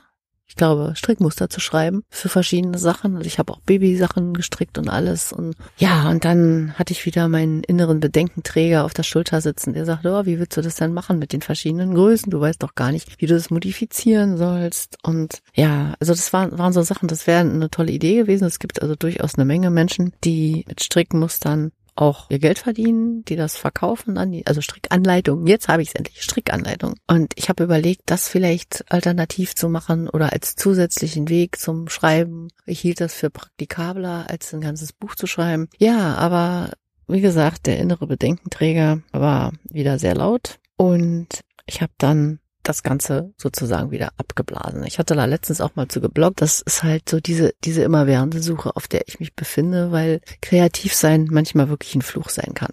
Ich 0.54 0.58
glaube, 0.58 0.94
Strickmuster 0.96 1.50
zu 1.50 1.60
schreiben 1.60 2.04
für 2.12 2.30
verschiedene 2.30 2.78
Sachen. 2.78 3.16
Also 3.16 3.26
ich 3.26 3.40
habe 3.40 3.52
auch 3.52 3.60
Babysachen 3.62 4.36
gestrickt 4.36 4.78
und 4.78 4.88
alles. 4.88 5.34
Und 5.34 5.56
ja, 5.78 6.08
und 6.12 6.26
dann 6.26 6.76
hatte 6.78 6.94
ich 6.94 7.08
wieder 7.08 7.28
meinen 7.28 7.64
inneren 7.64 8.00
Bedenkenträger 8.00 8.86
auf 8.86 8.94
der 8.94 9.02
Schulter 9.02 9.42
sitzen, 9.42 9.74
der 9.74 9.86
sagte, 9.86 10.12
oh, 10.12 10.28
wie 10.28 10.38
willst 10.38 10.56
du 10.56 10.62
das 10.62 10.76
denn 10.76 10.94
machen 10.94 11.18
mit 11.18 11.34
den 11.34 11.42
verschiedenen 11.42 11.96
Größen? 11.96 12.30
Du 12.30 12.40
weißt 12.40 12.62
doch 12.62 12.76
gar 12.76 12.92
nicht, 12.92 13.20
wie 13.20 13.26
du 13.26 13.34
das 13.34 13.50
modifizieren 13.50 14.38
sollst. 14.38 15.00
Und 15.02 15.42
ja, 15.56 15.96
also 16.00 16.14
das 16.14 16.32
waren, 16.34 16.56
waren 16.56 16.72
so 16.72 16.84
Sachen, 16.84 17.08
das 17.08 17.26
wäre 17.26 17.40
eine 17.40 17.72
tolle 17.72 17.92
Idee 17.92 18.18
gewesen. 18.18 18.46
Es 18.46 18.60
gibt 18.60 18.80
also 18.80 18.96
durchaus 18.96 19.34
eine 19.34 19.46
Menge 19.46 19.72
Menschen, 19.72 20.14
die 20.24 20.66
mit 20.68 20.84
Strickmustern 20.84 21.72
auch 21.96 22.30
ihr 22.30 22.40
Geld 22.40 22.60
verdienen, 22.60 23.24
die 23.26 23.36
das 23.36 23.58
verkaufen 23.58 24.18
an 24.18 24.32
die, 24.32 24.48
also 24.48 24.62
Strickanleitungen. 24.62 25.48
Jetzt 25.48 25.68
habe 25.68 25.82
ich 25.82 25.90
es 25.90 25.96
endlich, 25.96 26.22
Strickanleitung. 26.22 26.96
Und 27.08 27.34
ich 27.36 27.50
habe 27.50 27.64
überlegt, 27.64 28.04
das 28.08 28.28
vielleicht 28.28 28.86
alternativ 28.92 29.56
zu 29.56 29.70
machen 29.70 30.10
oder 30.10 30.34
als 30.34 30.56
zusätzlichen 30.56 31.30
Weg 31.30 31.60
zum 31.60 31.90
Schreiben. 31.90 32.48
Ich 32.66 32.80
hielt 32.80 33.02
das 33.02 33.14
für 33.14 33.30
praktikabler, 33.30 34.30
als 34.30 34.54
ein 34.54 34.62
ganzes 34.62 34.94
Buch 34.94 35.16
zu 35.16 35.28
schreiben. 35.28 35.70
Ja, 35.78 36.16
aber 36.16 36.72
wie 37.08 37.22
gesagt, 37.22 37.68
der 37.68 37.80
innere 37.80 38.08
Bedenkenträger 38.08 39.02
war 39.12 39.54
wieder 39.66 40.00
sehr 40.00 40.16
laut 40.16 40.60
und 40.78 41.42
ich 41.66 41.82
habe 41.82 41.94
dann 41.98 42.40
das 42.64 42.84
Ganze 42.84 43.34
sozusagen 43.38 43.92
wieder 43.92 44.12
abgeblasen. 44.18 44.84
Ich 44.86 45.00
hatte 45.00 45.16
da 45.16 45.26
letztens 45.26 45.62
auch 45.62 45.76
mal 45.76 45.88
zu 45.88 46.02
gebloggt. 46.02 46.42
Das 46.42 46.62
ist 46.62 46.84
halt 46.84 47.10
so 47.10 47.20
diese, 47.20 47.54
diese 47.64 47.84
immerwährende 47.84 48.42
Suche, 48.42 48.76
auf 48.76 48.88
der 48.88 49.08
ich 49.08 49.20
mich 49.20 49.34
befinde, 49.34 49.92
weil 49.92 50.22
kreativ 50.42 50.94
sein 50.94 51.28
manchmal 51.30 51.70
wirklich 51.70 51.96
ein 51.96 52.02
Fluch 52.02 52.30
sein 52.30 52.54
kann. 52.54 52.72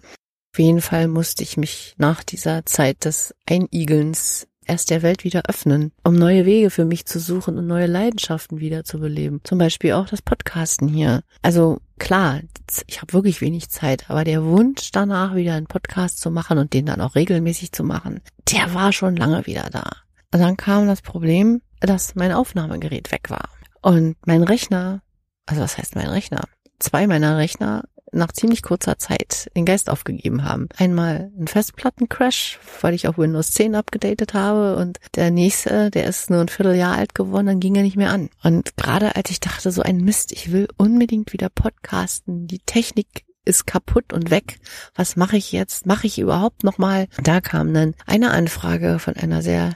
Auf 0.53 0.59
jeden 0.59 0.81
Fall 0.81 1.07
musste 1.07 1.43
ich 1.43 1.55
mich 1.55 1.95
nach 1.97 2.23
dieser 2.23 2.65
Zeit 2.65 3.05
des 3.05 3.33
Einigelns 3.47 4.47
erst 4.65 4.89
der 4.89 5.01
Welt 5.01 5.23
wieder 5.23 5.43
öffnen, 5.47 5.91
um 6.03 6.15
neue 6.15 6.45
Wege 6.45 6.69
für 6.69 6.85
mich 6.85 7.05
zu 7.05 7.19
suchen 7.19 7.57
und 7.57 7.67
neue 7.67 7.87
Leidenschaften 7.87 8.59
wieder 8.59 8.83
zu 8.83 8.99
beleben. 8.99 9.41
Zum 9.43 9.57
Beispiel 9.57 9.93
auch 9.93 10.07
das 10.07 10.21
Podcasten 10.21 10.87
hier. 10.87 11.23
Also 11.41 11.79
klar, 11.99 12.41
ich 12.87 13.01
habe 13.01 13.13
wirklich 13.13 13.41
wenig 13.41 13.69
Zeit, 13.69 14.09
aber 14.09 14.23
der 14.23 14.43
Wunsch 14.43 14.91
danach 14.91 15.35
wieder 15.35 15.55
einen 15.55 15.67
Podcast 15.67 16.19
zu 16.19 16.31
machen 16.31 16.57
und 16.57 16.73
den 16.73 16.85
dann 16.85 17.01
auch 17.01 17.15
regelmäßig 17.15 17.71
zu 17.71 17.83
machen, 17.83 18.21
der 18.51 18.73
war 18.73 18.93
schon 18.93 19.15
lange 19.15 19.45
wieder 19.45 19.69
da. 19.71 19.89
Und 20.33 20.39
dann 20.39 20.57
kam 20.57 20.87
das 20.87 21.01
Problem, 21.01 21.61
dass 21.79 22.15
mein 22.15 22.31
Aufnahmegerät 22.31 23.11
weg 23.11 23.29
war. 23.29 23.49
Und 23.81 24.15
mein 24.25 24.43
Rechner, 24.43 25.01
also 25.45 25.61
was 25.61 25.77
heißt 25.77 25.95
mein 25.95 26.07
Rechner? 26.07 26.43
Zwei 26.79 27.07
meiner 27.07 27.37
Rechner 27.37 27.83
nach 28.11 28.31
ziemlich 28.31 28.61
kurzer 28.61 28.97
Zeit 28.97 29.49
den 29.55 29.65
Geist 29.65 29.89
aufgegeben 29.89 30.43
haben. 30.43 30.67
Einmal 30.77 31.31
ein 31.39 31.47
Festplattencrash, 31.47 32.59
weil 32.81 32.93
ich 32.93 33.07
auf 33.07 33.17
Windows 33.17 33.51
10 33.51 33.75
abgedatet 33.75 34.33
habe 34.33 34.75
und 34.75 34.99
der 35.15 35.31
nächste, 35.31 35.89
der 35.91 36.05
ist 36.05 36.29
nur 36.29 36.41
ein 36.41 36.49
Vierteljahr 36.49 36.97
alt 36.97 37.15
geworden, 37.15 37.47
dann 37.47 37.59
ging 37.59 37.75
er 37.75 37.83
nicht 37.83 37.97
mehr 37.97 38.11
an. 38.11 38.29
Und 38.43 38.75
gerade 38.77 39.15
als 39.15 39.29
ich 39.29 39.39
dachte, 39.39 39.71
so 39.71 39.81
ein 39.81 39.97
Mist, 39.97 40.31
ich 40.31 40.51
will 40.51 40.67
unbedingt 40.77 41.33
wieder 41.33 41.49
podcasten, 41.49 42.47
die 42.47 42.59
Technik 42.59 43.25
ist 43.43 43.65
kaputt 43.65 44.13
und 44.13 44.29
weg. 44.29 44.59
Was 44.95 45.15
mache 45.15 45.37
ich 45.37 45.51
jetzt? 45.51 45.85
Mache 45.85 46.07
ich 46.07 46.19
überhaupt 46.19 46.63
noch 46.63 46.77
mal? 46.77 47.07
Da 47.21 47.41
kam 47.41 47.73
dann 47.73 47.95
eine 48.05 48.31
Anfrage 48.31 48.99
von 48.99 49.15
einer 49.15 49.41
sehr 49.41 49.75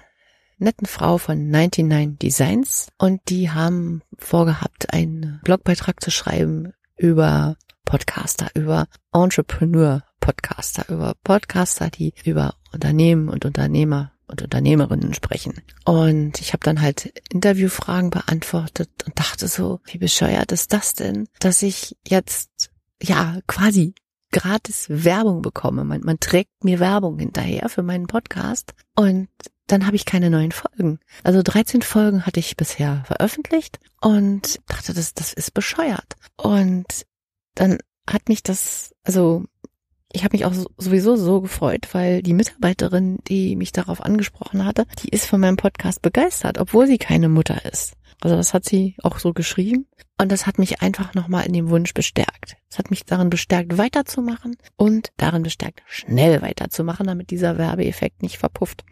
netten 0.57 0.87
Frau 0.87 1.17
von 1.17 1.49
99 1.49 2.17
Designs 2.19 2.87
und 2.97 3.21
die 3.29 3.49
haben 3.49 4.01
vorgehabt, 4.17 4.93
einen 4.93 5.41
Blogbeitrag 5.43 6.01
zu 6.01 6.11
schreiben 6.11 6.73
über 6.97 7.57
Podcaster, 7.85 8.49
über 8.55 8.87
Entrepreneur-Podcaster, 9.13 10.89
über 10.89 11.13
Podcaster, 11.23 11.89
die 11.89 12.13
über 12.23 12.55
Unternehmen 12.73 13.29
und 13.29 13.45
Unternehmer 13.45 14.11
und 14.27 14.41
Unternehmerinnen 14.41 15.13
sprechen. 15.13 15.61
Und 15.85 16.41
ich 16.41 16.53
habe 16.53 16.63
dann 16.63 16.81
halt 16.81 17.13
Interviewfragen 17.31 18.09
beantwortet 18.09 18.89
und 19.05 19.17
dachte 19.19 19.47
so, 19.47 19.79
wie 19.85 19.99
bescheuert 19.99 20.51
ist 20.51 20.73
das 20.73 20.93
denn, 20.93 21.27
dass 21.39 21.61
ich 21.61 21.95
jetzt 22.07 22.71
ja 23.01 23.39
quasi 23.47 23.93
gratis 24.31 24.87
Werbung 24.89 25.41
bekomme. 25.41 25.83
Man, 25.85 26.01
man 26.01 26.19
trägt 26.19 26.63
mir 26.63 26.79
Werbung 26.79 27.19
hinterher 27.19 27.69
für 27.69 27.83
meinen 27.83 28.07
Podcast 28.07 28.73
und 28.95 29.29
dann 29.67 29.87
habe 29.87 29.95
ich 29.95 30.05
keine 30.05 30.29
neuen 30.29 30.51
Folgen. 30.51 30.99
Also 31.23 31.41
13 31.41 31.81
Folgen 31.81 32.25
hatte 32.25 32.39
ich 32.39 32.57
bisher 32.57 33.03
veröffentlicht 33.05 33.79
und 34.01 34.59
dachte, 34.67 34.93
das, 34.93 35.13
das 35.13 35.33
ist 35.33 35.53
bescheuert. 35.53 36.15
Und 36.37 37.05
dann 37.55 37.79
hat 38.07 38.29
mich 38.29 38.43
das, 38.43 38.93
also 39.03 39.45
ich 40.11 40.23
habe 40.23 40.37
mich 40.37 40.45
auch 40.45 40.53
sowieso 40.77 41.15
so 41.15 41.41
gefreut, 41.41 41.89
weil 41.93 42.21
die 42.21 42.33
Mitarbeiterin, 42.33 43.17
die 43.27 43.55
mich 43.55 43.71
darauf 43.71 44.01
angesprochen 44.01 44.63
hatte, 44.63 44.85
die 45.03 45.09
ist 45.09 45.25
von 45.25 45.41
meinem 45.41 45.57
Podcast 45.57 46.01
begeistert, 46.01 46.57
obwohl 46.57 46.87
sie 46.87 46.97
keine 46.97 47.27
Mutter 47.27 47.65
ist. 47.65 47.93
Also 48.21 48.37
das 48.37 48.53
hat 48.53 48.63
sie 48.65 48.95
auch 49.03 49.19
so 49.19 49.33
geschrieben 49.33 49.87
und 50.17 50.31
das 50.31 50.47
hat 50.47 50.57
mich 50.57 50.81
einfach 50.81 51.13
nochmal 51.13 51.45
in 51.45 51.53
dem 51.53 51.69
Wunsch 51.69 51.93
bestärkt. 51.93 52.55
Es 52.69 52.79
hat 52.79 52.89
mich 52.89 53.05
darin 53.05 53.29
bestärkt, 53.29 53.77
weiterzumachen 53.77 54.55
und 54.77 55.11
darin 55.17 55.43
bestärkt, 55.43 55.83
schnell 55.85 56.41
weiterzumachen, 56.41 57.07
damit 57.07 57.29
dieser 57.29 57.57
Werbeeffekt 57.57 58.23
nicht 58.23 58.37
verpufft. 58.37 58.85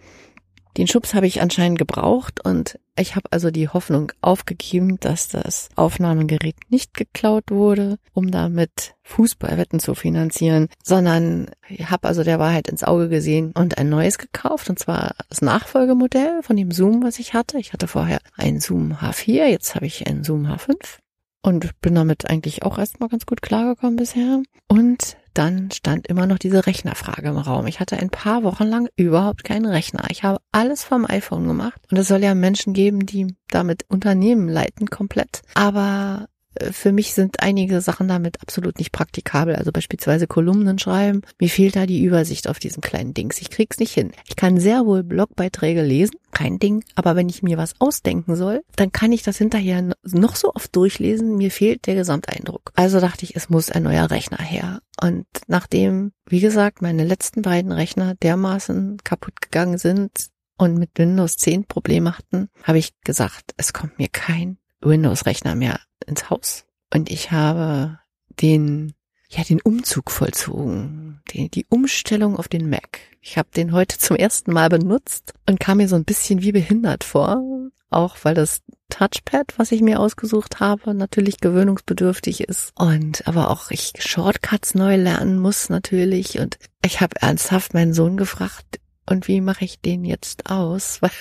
Den 0.78 0.88
Schubs 0.88 1.14
habe 1.14 1.28
ich 1.28 1.42
anscheinend 1.42 1.78
gebraucht 1.78 2.44
und 2.44 2.80
ich 2.98 3.16
habe 3.16 3.32
also 3.32 3.52
die 3.52 3.70
Hoffnung 3.70 4.12
aufgegeben, 4.22 5.00
dass 5.00 5.28
das 5.28 5.70
Aufnahmegerät 5.76 6.56
nicht 6.70 6.94
geklaut 6.94 7.46
wurde, 7.50 7.98
um 8.14 8.32
damit 8.32 8.96
Fußballwetten 9.04 9.80
zu 9.80 9.96
finanzieren, 9.96 10.68
sondern 10.84 11.52
habe 11.86 12.08
also 12.08 12.24
der 12.24 12.40
Wahrheit 12.40 12.68
ins 12.68 12.84
Auge 12.84 13.10
gesehen 13.10 13.52
und 13.56 13.78
ein 13.78 13.90
neues 13.90 14.18
gekauft, 14.18 14.70
und 14.70 14.80
zwar 14.80 15.16
das 15.30 15.42
Nachfolgemodell 15.42 16.42
von 16.42 16.56
dem 16.56 16.72
Zoom, 16.72 17.04
was 17.04 17.20
ich 17.20 17.34
hatte. 17.34 17.58
Ich 17.60 17.74
hatte 17.74 17.88
vorher 17.88 18.20
einen 18.36 18.60
Zoom 18.60 18.94
H4, 18.94 19.48
jetzt 19.48 19.76
habe 19.76 19.86
ich 19.86 20.08
einen 20.08 20.24
Zoom 20.24 20.46
H5 20.46 21.03
und 21.44 21.80
bin 21.82 21.94
damit 21.94 22.30
eigentlich 22.30 22.64
auch 22.64 22.80
erstmal 22.80 23.10
ganz 23.10 23.26
gut 23.26 23.42
klargekommen 23.42 23.98
bisher. 23.98 24.42
Und 24.68 25.18
dann 25.34 25.72
stand 25.72 26.08
immer 26.08 26.26
noch 26.26 26.38
diese 26.38 26.66
Rechnerfrage 26.66 27.30
im 27.30 27.38
Raum. 27.38 27.68
Ich 27.68 27.80
hatte 27.80 27.98
ein 27.98 28.10
paar 28.10 28.44
Wochen 28.44 28.66
lang 28.66 28.88
überhaupt 28.96 29.44
keinen 29.44 29.66
Rechner. 29.66 30.06
Ich 30.10 30.24
habe 30.24 30.40
alles 30.52 30.84
vom 30.84 31.06
iPhone 31.06 31.48
gemacht 31.48 31.82
und 31.92 31.98
es 31.98 32.08
soll 32.08 32.24
ja 32.24 32.36
Menschen 32.36 32.74
geben, 32.74 33.06
die 33.06 33.36
damit 33.50 33.86
Unternehmen 33.90 34.48
leiten 34.48 34.90
komplett. 34.90 35.42
Aber 35.56 36.28
für 36.72 36.92
mich 36.92 37.14
sind 37.14 37.42
einige 37.42 37.82
Sachen 37.82 38.08
damit 38.08 38.42
absolut 38.42 38.78
nicht 38.78 38.92
praktikabel. 38.92 39.56
Also 39.56 39.72
beispielsweise 39.72 40.28
Kolumnen 40.28 40.80
schreiben. 40.80 41.22
Mir 41.40 41.50
fehlt 41.50 41.76
da 41.76 41.86
die 41.86 42.04
Übersicht 42.04 42.48
auf 42.48 42.60
diesen 42.60 42.82
kleinen 42.82 43.14
Dings. 43.14 43.42
Ich 43.42 43.50
krieg's 43.50 43.80
nicht 43.80 43.94
hin. 43.94 44.12
Ich 44.28 44.36
kann 44.36 44.60
sehr 44.60 44.86
wohl 44.86 45.04
Blogbeiträge 45.04 45.82
lesen, 45.82 46.16
kein 46.32 46.60
Ding. 46.60 46.84
Aber 46.96 47.16
wenn 47.16 47.30
ich 47.30 47.44
mir 47.44 47.58
was 47.58 47.74
ausdenken 47.80 48.36
soll, 48.36 48.62
dann 48.76 48.92
kann 48.92 49.12
ich 49.12 49.24
das 49.24 49.38
hinterher 49.38 49.94
noch 50.04 50.36
so 50.36 50.54
oft 50.54 50.76
durchlesen. 50.76 51.36
Mir 51.36 51.52
fehlt 51.52 51.88
der 51.88 51.96
Gesamteindruck. 51.96 52.72
Also 52.76 53.00
dachte 53.00 53.26
ich, 53.26 53.36
es 53.36 53.50
muss 53.50 53.72
ein 53.72 53.84
neuer 53.84 54.12
Rechner 54.12 54.42
her. 54.42 54.82
Und 55.02 55.26
nachdem, 55.48 56.12
wie 56.28 56.40
gesagt, 56.40 56.82
meine 56.82 57.04
letzten 57.04 57.42
beiden 57.42 57.72
Rechner 57.72 58.16
dermaßen 58.16 58.98
kaputt 59.04 59.42
gegangen 59.42 59.78
sind 59.78 60.30
und 60.58 60.78
mit 60.78 60.92
Windows 60.96 61.38
10 61.38 61.66
Probleme 61.66 62.18
hatten, 62.18 62.50
habe 62.64 62.78
ich 62.78 62.94
gesagt, 63.04 63.54
es 63.58 63.74
kommt 63.74 63.98
mir 63.98 64.08
kein 64.10 64.58
Windows-Rechner 64.86 65.56
mehr 65.56 65.80
ins 66.06 66.30
Haus. 66.30 66.66
Und 66.94 67.10
ich 67.10 67.32
habe 67.32 68.00
den, 68.42 68.94
ja, 69.30 69.44
den 69.44 69.62
Umzug 69.62 70.12
vollzogen, 70.12 71.22
die, 71.32 71.50
die 71.50 71.66
Umstellung 71.70 72.38
auf 72.38 72.48
den 72.48 72.70
Mac. 72.70 73.00
Ich 73.22 73.38
habe 73.38 73.50
den 73.56 73.72
heute 73.72 73.98
zum 73.98 74.16
ersten 74.16 74.52
Mal 74.52 74.70
benutzt 74.70 75.34
und 75.48 75.60
kam 75.60 75.78
mir 75.78 75.88
so 75.88 75.96
ein 75.96 76.06
bisschen 76.06 76.42
wie 76.42 76.52
behindert 76.52 77.04
vor, 77.04 77.42
auch 77.90 78.18
weil 78.24 78.36
das 78.36 78.62
Touchpad, 78.90 79.54
was 79.58 79.72
ich 79.72 79.82
mir 79.82 80.00
ausgesucht 80.00 80.60
habe, 80.60 80.94
natürlich 80.94 81.40
gewöhnungsbedürftig 81.40 82.42
ist 82.42 82.74
und 82.76 83.28
aber 83.28 83.50
auch 83.50 83.72
ich 83.72 83.94
Shortcuts 83.98 84.76
neu 84.76 84.98
lernen 84.98 85.40
muss 85.40 85.70
natürlich 85.70 86.40
und 86.40 86.60
ich 86.86 87.02
habe 87.02 87.20
ernsthaft 87.22 87.74
meinen 87.74 87.94
Sohn 87.94 88.18
gefragt, 88.18 88.80
und 89.06 89.28
wie 89.28 89.42
mache 89.42 89.66
ich 89.66 89.80
den 89.80 90.06
jetzt 90.06 90.50
aus? 90.50 90.98
Weil 91.02 91.12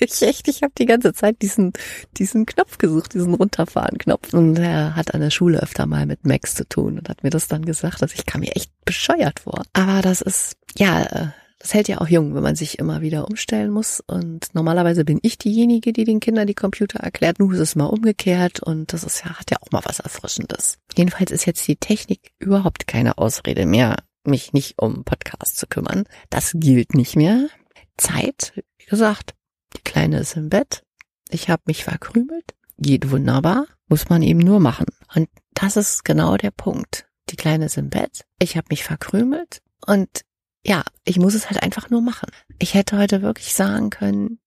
ich 0.00 0.22
echt, 0.22 0.48
ich 0.48 0.62
habe 0.62 0.72
die 0.76 0.86
ganze 0.86 1.12
Zeit 1.12 1.42
diesen, 1.42 1.72
diesen 2.16 2.46
Knopf 2.46 2.78
gesucht, 2.78 3.14
diesen 3.14 3.34
Runterfahren-Knopf. 3.34 4.34
Und 4.34 4.58
er 4.58 4.96
hat 4.96 5.14
an 5.14 5.20
der 5.20 5.30
Schule 5.30 5.62
öfter 5.62 5.86
mal 5.86 6.06
mit 6.06 6.26
Max 6.26 6.54
zu 6.54 6.68
tun 6.68 6.98
und 6.98 7.08
hat 7.08 7.22
mir 7.22 7.30
das 7.30 7.48
dann 7.48 7.64
gesagt, 7.64 8.02
dass 8.02 8.14
ich 8.14 8.26
kam 8.26 8.40
mir 8.40 8.54
echt 8.56 8.72
bescheuert 8.84 9.40
vor. 9.40 9.62
Aber 9.72 10.02
das 10.02 10.20
ist, 10.20 10.56
ja, 10.76 11.32
das 11.60 11.74
hält 11.74 11.88
ja 11.88 12.00
auch 12.00 12.08
jung, 12.08 12.34
wenn 12.34 12.42
man 12.42 12.56
sich 12.56 12.78
immer 12.78 13.02
wieder 13.02 13.28
umstellen 13.28 13.70
muss. 13.70 14.02
Und 14.06 14.48
normalerweise 14.54 15.04
bin 15.04 15.18
ich 15.22 15.36
diejenige, 15.36 15.92
die 15.92 16.04
den 16.04 16.18
Kindern 16.18 16.46
die 16.46 16.54
Computer 16.54 17.00
erklärt. 17.00 17.38
Nun 17.38 17.52
ist 17.52 17.60
es 17.60 17.76
mal 17.76 17.86
umgekehrt 17.86 18.60
und 18.60 18.94
das 18.94 19.04
ist 19.04 19.22
ja, 19.24 19.38
hat 19.38 19.50
ja 19.50 19.58
auch 19.60 19.70
mal 19.70 19.82
was 19.84 20.00
Erfrischendes. 20.00 20.78
Jedenfalls 20.96 21.30
ist 21.30 21.44
jetzt 21.44 21.68
die 21.68 21.76
Technik 21.76 22.32
überhaupt 22.38 22.86
keine 22.86 23.18
Ausrede 23.18 23.66
mehr, 23.66 23.96
mich 24.24 24.52
nicht 24.52 24.78
um 24.78 25.04
Podcast 25.04 25.56
zu 25.56 25.66
kümmern. 25.66 26.04
Das 26.28 26.52
gilt 26.54 26.94
nicht 26.94 27.16
mehr. 27.16 27.48
Zeit, 27.96 28.52
wie 28.78 28.86
gesagt, 28.86 29.34
die 29.76 29.82
Kleine 29.82 30.20
ist 30.20 30.36
im 30.36 30.48
Bett. 30.48 30.82
Ich 31.28 31.48
habe 31.48 31.62
mich 31.66 31.84
verkrümelt. 31.84 32.54
Geht 32.78 33.10
wunderbar. 33.10 33.66
Muss 33.88 34.08
man 34.08 34.22
eben 34.22 34.40
nur 34.40 34.60
machen. 34.60 34.86
Und 35.14 35.28
das 35.54 35.76
ist 35.76 36.04
genau 36.04 36.36
der 36.36 36.50
Punkt. 36.50 37.06
Die 37.28 37.36
Kleine 37.36 37.66
ist 37.66 37.76
im 37.76 37.90
Bett. 37.90 38.24
Ich 38.38 38.56
habe 38.56 38.66
mich 38.70 38.84
verkrümelt. 38.84 39.62
Und 39.86 40.22
ja, 40.64 40.82
ich 41.04 41.18
muss 41.18 41.34
es 41.34 41.50
halt 41.50 41.62
einfach 41.62 41.90
nur 41.90 42.02
machen. 42.02 42.30
Ich 42.58 42.74
hätte 42.74 42.98
heute 42.98 43.22
wirklich 43.22 43.54
sagen 43.54 43.90
können, 43.90 44.38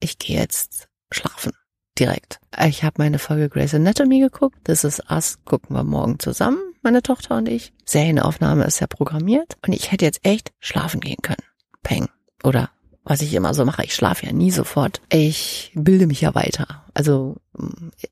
ich 0.00 0.18
gehe 0.18 0.38
jetzt 0.38 0.88
schlafen. 1.10 1.52
Direkt. 1.98 2.40
Ich 2.66 2.82
habe 2.82 2.96
meine 2.98 3.18
Folge 3.18 3.48
Grey's 3.48 3.74
Anatomy 3.74 4.20
geguckt. 4.20 4.58
Das 4.64 4.84
ist 4.84 5.10
Us. 5.10 5.38
Gucken 5.44 5.76
wir 5.76 5.84
morgen 5.84 6.18
zusammen 6.18 6.73
meine 6.84 7.02
Tochter 7.02 7.36
und 7.36 7.48
ich. 7.48 7.72
Serienaufnahme 7.84 8.64
ist 8.64 8.80
ja 8.80 8.86
programmiert 8.86 9.56
und 9.66 9.72
ich 9.72 9.90
hätte 9.90 10.04
jetzt 10.04 10.24
echt 10.24 10.52
schlafen 10.60 11.00
gehen 11.00 11.20
können. 11.22 11.42
Peng. 11.82 12.08
Oder 12.42 12.70
was 13.04 13.20
ich 13.20 13.34
immer 13.34 13.52
so 13.52 13.66
mache, 13.66 13.84
ich 13.84 13.94
schlafe 13.94 14.24
ja 14.24 14.32
nie 14.32 14.50
sofort. 14.50 15.02
Ich 15.10 15.72
bilde 15.74 16.06
mich 16.06 16.22
ja 16.22 16.34
weiter. 16.34 16.86
Also 16.94 17.36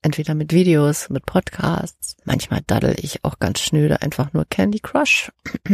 entweder 0.02 0.34
mit 0.34 0.52
Videos, 0.52 1.08
mit 1.08 1.24
Podcasts. 1.24 2.16
Manchmal 2.24 2.60
daddel 2.66 2.96
ich 2.98 3.24
auch 3.24 3.38
ganz 3.38 3.60
schnöde 3.60 4.02
einfach 4.02 4.34
nur 4.34 4.44
Candy 4.44 4.80
Crush. 4.80 5.32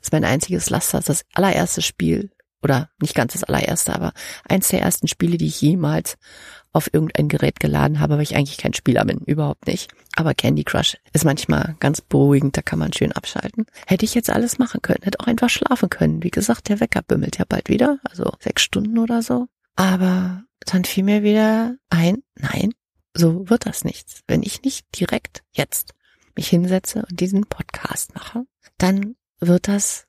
ist 0.00 0.12
mein 0.12 0.24
einziges 0.24 0.70
Laster. 0.70 1.00
Ist 1.00 1.10
das 1.10 1.24
allererste 1.34 1.82
Spiel. 1.82 2.30
Oder 2.62 2.88
nicht 3.00 3.14
ganz 3.14 3.34
das 3.34 3.44
allererste, 3.44 3.94
aber 3.94 4.12
eins 4.48 4.68
der 4.68 4.80
ersten 4.80 5.08
Spiele, 5.08 5.36
die 5.36 5.48
ich 5.48 5.60
jemals 5.60 6.16
auf 6.72 6.92
irgendein 6.92 7.28
Gerät 7.28 7.60
geladen 7.60 8.00
habe, 8.00 8.14
weil 8.14 8.22
ich 8.22 8.34
eigentlich 8.34 8.56
kein 8.56 8.72
Spieler 8.72 9.04
bin, 9.04 9.18
überhaupt 9.18 9.66
nicht. 9.66 9.92
Aber 10.16 10.34
Candy 10.34 10.64
Crush 10.64 10.96
ist 11.12 11.24
manchmal 11.24 11.76
ganz 11.80 12.00
beruhigend, 12.00 12.56
da 12.56 12.62
kann 12.62 12.78
man 12.78 12.92
schön 12.92 13.12
abschalten. 13.12 13.66
Hätte 13.86 14.04
ich 14.04 14.14
jetzt 14.14 14.30
alles 14.30 14.58
machen 14.58 14.80
können, 14.82 15.02
hätte 15.02 15.20
auch 15.20 15.26
einfach 15.26 15.50
schlafen 15.50 15.90
können. 15.90 16.22
Wie 16.22 16.30
gesagt, 16.30 16.68
der 16.68 16.80
Wecker 16.80 17.02
bimmelt 17.02 17.38
ja 17.38 17.44
bald 17.46 17.68
wieder, 17.68 17.98
also 18.04 18.32
sechs 18.40 18.62
Stunden 18.62 18.98
oder 18.98 19.22
so. 19.22 19.48
Aber 19.76 20.44
dann 20.66 20.84
fiel 20.84 21.04
mir 21.04 21.22
wieder 21.22 21.76
ein, 21.90 22.22
nein, 22.36 22.72
so 23.14 23.48
wird 23.48 23.66
das 23.66 23.84
nichts. 23.84 24.20
Wenn 24.26 24.42
ich 24.42 24.62
nicht 24.62 24.86
direkt 24.98 25.42
jetzt 25.52 25.94
mich 26.34 26.48
hinsetze 26.48 27.04
und 27.08 27.20
diesen 27.20 27.46
Podcast 27.46 28.14
mache, 28.14 28.44
dann 28.78 29.16
wird 29.40 29.68
das 29.68 30.06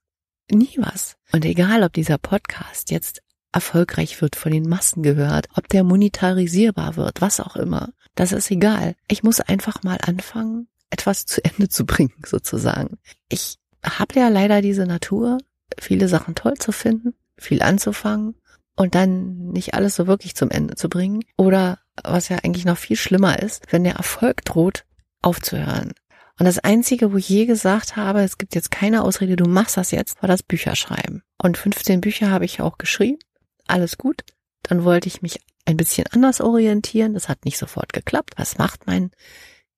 nie 0.51 0.75
was. 0.77 1.17
Und 1.31 1.45
egal, 1.45 1.83
ob 1.83 1.93
dieser 1.93 2.17
Podcast 2.17 2.91
jetzt 2.91 3.22
erfolgreich 3.53 4.21
wird, 4.21 4.35
von 4.35 4.51
den 4.51 4.67
Massen 4.67 5.03
gehört, 5.03 5.47
ob 5.55 5.67
der 5.69 5.83
monetarisierbar 5.83 6.95
wird, 6.97 7.21
was 7.21 7.39
auch 7.39 7.55
immer. 7.55 7.89
Das 8.15 8.31
ist 8.31 8.51
egal. 8.51 8.95
Ich 9.07 9.23
muss 9.23 9.39
einfach 9.39 9.83
mal 9.83 9.97
anfangen, 10.05 10.67
etwas 10.89 11.25
zu 11.25 11.43
Ende 11.43 11.69
zu 11.69 11.85
bringen, 11.85 12.13
sozusagen. 12.25 12.97
Ich 13.29 13.57
habe 13.83 14.19
ja 14.19 14.29
leider 14.29 14.61
diese 14.61 14.85
Natur, 14.85 15.37
viele 15.79 16.07
Sachen 16.07 16.35
toll 16.35 16.55
zu 16.55 16.71
finden, 16.71 17.13
viel 17.37 17.61
anzufangen 17.61 18.35
und 18.75 18.95
dann 18.95 19.49
nicht 19.49 19.73
alles 19.73 19.95
so 19.95 20.07
wirklich 20.07 20.35
zum 20.35 20.49
Ende 20.49 20.75
zu 20.75 20.89
bringen. 20.89 21.23
Oder 21.37 21.79
was 22.03 22.29
ja 22.29 22.37
eigentlich 22.43 22.65
noch 22.65 22.77
viel 22.77 22.97
schlimmer 22.97 23.41
ist, 23.41 23.65
wenn 23.71 23.83
der 23.83 23.95
Erfolg 23.95 24.43
droht, 24.45 24.85
aufzuhören. 25.21 25.93
Und 26.39 26.45
das 26.47 26.57
Einzige, 26.57 27.13
wo 27.13 27.17
ich 27.17 27.29
je 27.29 27.45
gesagt 27.45 27.95
habe, 27.95 28.21
es 28.23 28.39
gibt 28.39 28.55
jetzt 28.55 28.71
keine 28.71 29.03
Ausrede, 29.03 29.35
du 29.35 29.45
machst 29.47 29.77
das 29.77 29.91
jetzt, 29.91 30.19
war 30.23 30.27
das 30.27 30.41
Bücherschreiben. 30.41 31.21
Und 31.37 31.57
15 31.57 32.01
Bücher 32.01 32.31
habe 32.31 32.45
ich 32.45 32.59
auch 32.59 32.79
geschrieben 32.79 33.19
alles 33.67 33.97
gut. 33.97 34.23
Dann 34.63 34.83
wollte 34.83 35.07
ich 35.07 35.21
mich 35.21 35.39
ein 35.65 35.77
bisschen 35.77 36.07
anders 36.07 36.41
orientieren. 36.41 37.13
Das 37.13 37.29
hat 37.29 37.45
nicht 37.45 37.57
sofort 37.57 37.93
geklappt. 37.93 38.33
Was 38.37 38.57
macht 38.57 38.87
mein 38.87 39.11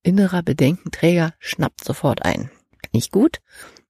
innerer 0.03 0.43
Bedenkenträger? 0.43 1.33
Schnappt 1.39 1.83
sofort 1.83 2.23
ein. 2.23 2.49
Nicht 2.93 3.11
gut. 3.11 3.41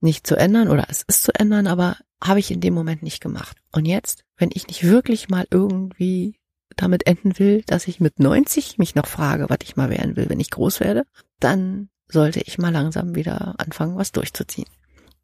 nicht 0.02 0.26
zu 0.28 0.36
ändern 0.36 0.70
oder 0.70 0.86
es 0.90 1.04
ist 1.04 1.24
zu 1.24 1.34
ändern, 1.34 1.68
aber 1.68 1.98
habe 2.24 2.40
ich 2.40 2.52
in 2.52 2.62
dem 2.62 2.74
Moment 2.74 3.04
nicht 3.04 3.22
gemacht. 3.22 3.58
Und 3.72 3.86
jetzt, 3.86 4.24
wenn 4.38 4.52
ich 4.54 4.68
nicht 4.68 4.84
wirklich 4.84 5.30
mal 5.30 5.46
irgendwie 5.50 6.40
damit 6.76 7.08
enden 7.08 7.38
will, 7.40 7.64
dass 7.66 7.88
ich 7.88 8.00
mit 8.00 8.20
90 8.20 8.78
mich 8.78 8.96
noch 8.96 9.08
frage, 9.08 9.50
was 9.50 9.60
ich 9.64 9.76
mal 9.76 9.90
werden 9.90 10.16
will, 10.16 10.30
wenn 10.30 10.40
ich 10.40 10.52
groß 10.52 10.80
werde, 10.80 11.06
dann 11.40 11.90
sollte 12.08 12.42
ich 12.42 12.58
mal 12.58 12.72
langsam 12.72 13.16
wieder 13.16 13.56
anfangen, 13.58 13.98
was 13.98 14.12
durchzuziehen. 14.12 14.68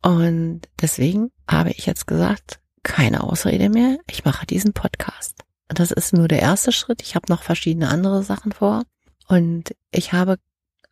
Und 0.01 0.61
deswegen 0.81 1.31
habe 1.47 1.71
ich 1.71 1.85
jetzt 1.85 2.07
gesagt, 2.07 2.59
keine 2.83 3.23
Ausrede 3.23 3.69
mehr, 3.69 3.97
ich 4.09 4.25
mache 4.25 4.45
diesen 4.45 4.73
Podcast. 4.73 5.35
Das 5.67 5.91
ist 5.91 6.13
nur 6.13 6.27
der 6.27 6.41
erste 6.41 6.71
Schritt. 6.71 7.01
Ich 7.01 7.15
habe 7.15 7.27
noch 7.29 7.43
verschiedene 7.43 7.89
andere 7.89 8.23
Sachen 8.23 8.51
vor. 8.51 8.83
Und 9.27 9.75
ich 9.91 10.11
habe 10.11 10.37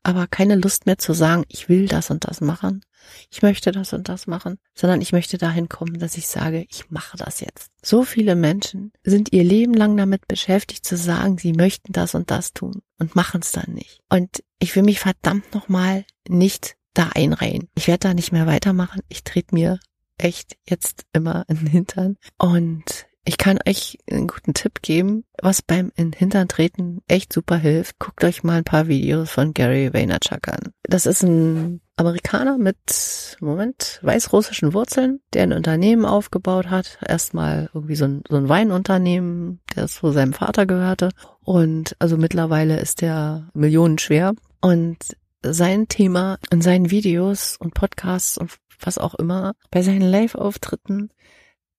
aber 0.03 0.27
keine 0.27 0.55
Lust 0.55 0.85
mehr 0.85 0.97
zu 0.97 1.13
sagen, 1.13 1.43
ich 1.49 1.67
will 1.67 1.87
das 1.87 2.09
und 2.09 2.25
das 2.25 2.39
machen, 2.39 2.81
ich 3.29 3.41
möchte 3.41 3.71
das 3.71 3.93
und 3.93 4.07
das 4.07 4.27
machen, 4.27 4.57
sondern 4.73 5.01
ich 5.01 5.11
möchte 5.11 5.37
dahin 5.37 5.67
kommen, 5.67 5.99
dass 5.99 6.17
ich 6.17 6.27
sage, 6.27 6.65
ich 6.69 6.89
mache 6.89 7.17
das 7.17 7.41
jetzt. 7.41 7.69
So 7.83 8.03
viele 8.03 8.35
Menschen 8.35 8.93
sind 9.03 9.33
ihr 9.33 9.43
Leben 9.43 9.73
lang 9.73 9.97
damit 9.97 10.27
beschäftigt 10.27 10.85
zu 10.85 10.95
sagen, 10.95 11.37
sie 11.37 11.53
möchten 11.53 11.91
das 11.91 12.15
und 12.15 12.31
das 12.31 12.53
tun 12.53 12.81
und 12.97 13.15
machen 13.15 13.41
es 13.41 13.51
dann 13.51 13.73
nicht. 13.73 14.01
Und 14.09 14.43
ich 14.59 14.75
will 14.75 14.83
mich 14.83 14.99
verdammt 14.99 15.53
nochmal 15.53 16.05
nicht 16.27 16.75
da 16.93 17.09
einreihen. 17.13 17.69
Ich 17.75 17.87
werde 17.87 18.09
da 18.09 18.13
nicht 18.13 18.31
mehr 18.31 18.47
weitermachen. 18.47 19.01
Ich 19.09 19.23
trete 19.23 19.53
mir 19.53 19.79
echt 20.19 20.57
jetzt 20.67 21.05
immer 21.13 21.45
in 21.47 21.57
den 21.57 21.67
Hintern 21.67 22.17
und 22.37 23.07
ich 23.29 23.37
kann 23.37 23.59
euch 23.67 23.99
einen 24.09 24.27
guten 24.27 24.55
Tipp 24.55 24.81
geben, 24.81 25.23
was 25.39 25.61
beim 25.61 25.91
in 25.95 26.13
Hintern 26.13 26.47
treten 26.47 27.01
echt 27.07 27.31
super 27.31 27.57
hilft. 27.57 27.99
Guckt 27.99 28.23
euch 28.23 28.43
mal 28.43 28.57
ein 28.57 28.63
paar 28.63 28.87
Videos 28.87 29.29
von 29.29 29.53
Gary 29.53 29.93
Vaynerchuk 29.93 30.47
an. 30.47 30.73
Das 30.81 31.05
ist 31.05 31.21
ein 31.21 31.79
Amerikaner 31.95 32.57
mit, 32.57 33.37
Moment, 33.39 33.99
weißrussischen 34.01 34.73
Wurzeln, 34.73 35.19
der 35.33 35.43
ein 35.43 35.53
Unternehmen 35.53 36.05
aufgebaut 36.05 36.71
hat. 36.71 36.97
Erstmal 37.05 37.69
irgendwie 37.73 37.95
so 37.95 38.05
ein, 38.05 38.23
so 38.27 38.37
ein 38.37 38.49
Weinunternehmen, 38.49 39.59
das 39.75 39.95
zu 39.95 40.11
seinem 40.11 40.33
Vater 40.33 40.65
gehörte. 40.65 41.09
Und 41.41 41.95
also 41.99 42.17
mittlerweile 42.17 42.79
ist 42.79 43.01
der 43.01 43.49
millionenschwer. 43.53 44.33
Und 44.59 44.97
sein 45.43 45.87
Thema 45.87 46.39
in 46.49 46.61
seinen 46.61 46.89
Videos 46.89 47.57
und 47.59 47.73
Podcasts 47.73 48.37
und 48.37 48.57
was 48.79 48.97
auch 48.97 49.15
immer, 49.15 49.53
bei 49.71 49.81
seinen 49.81 50.01
Live-Auftritten 50.01 51.09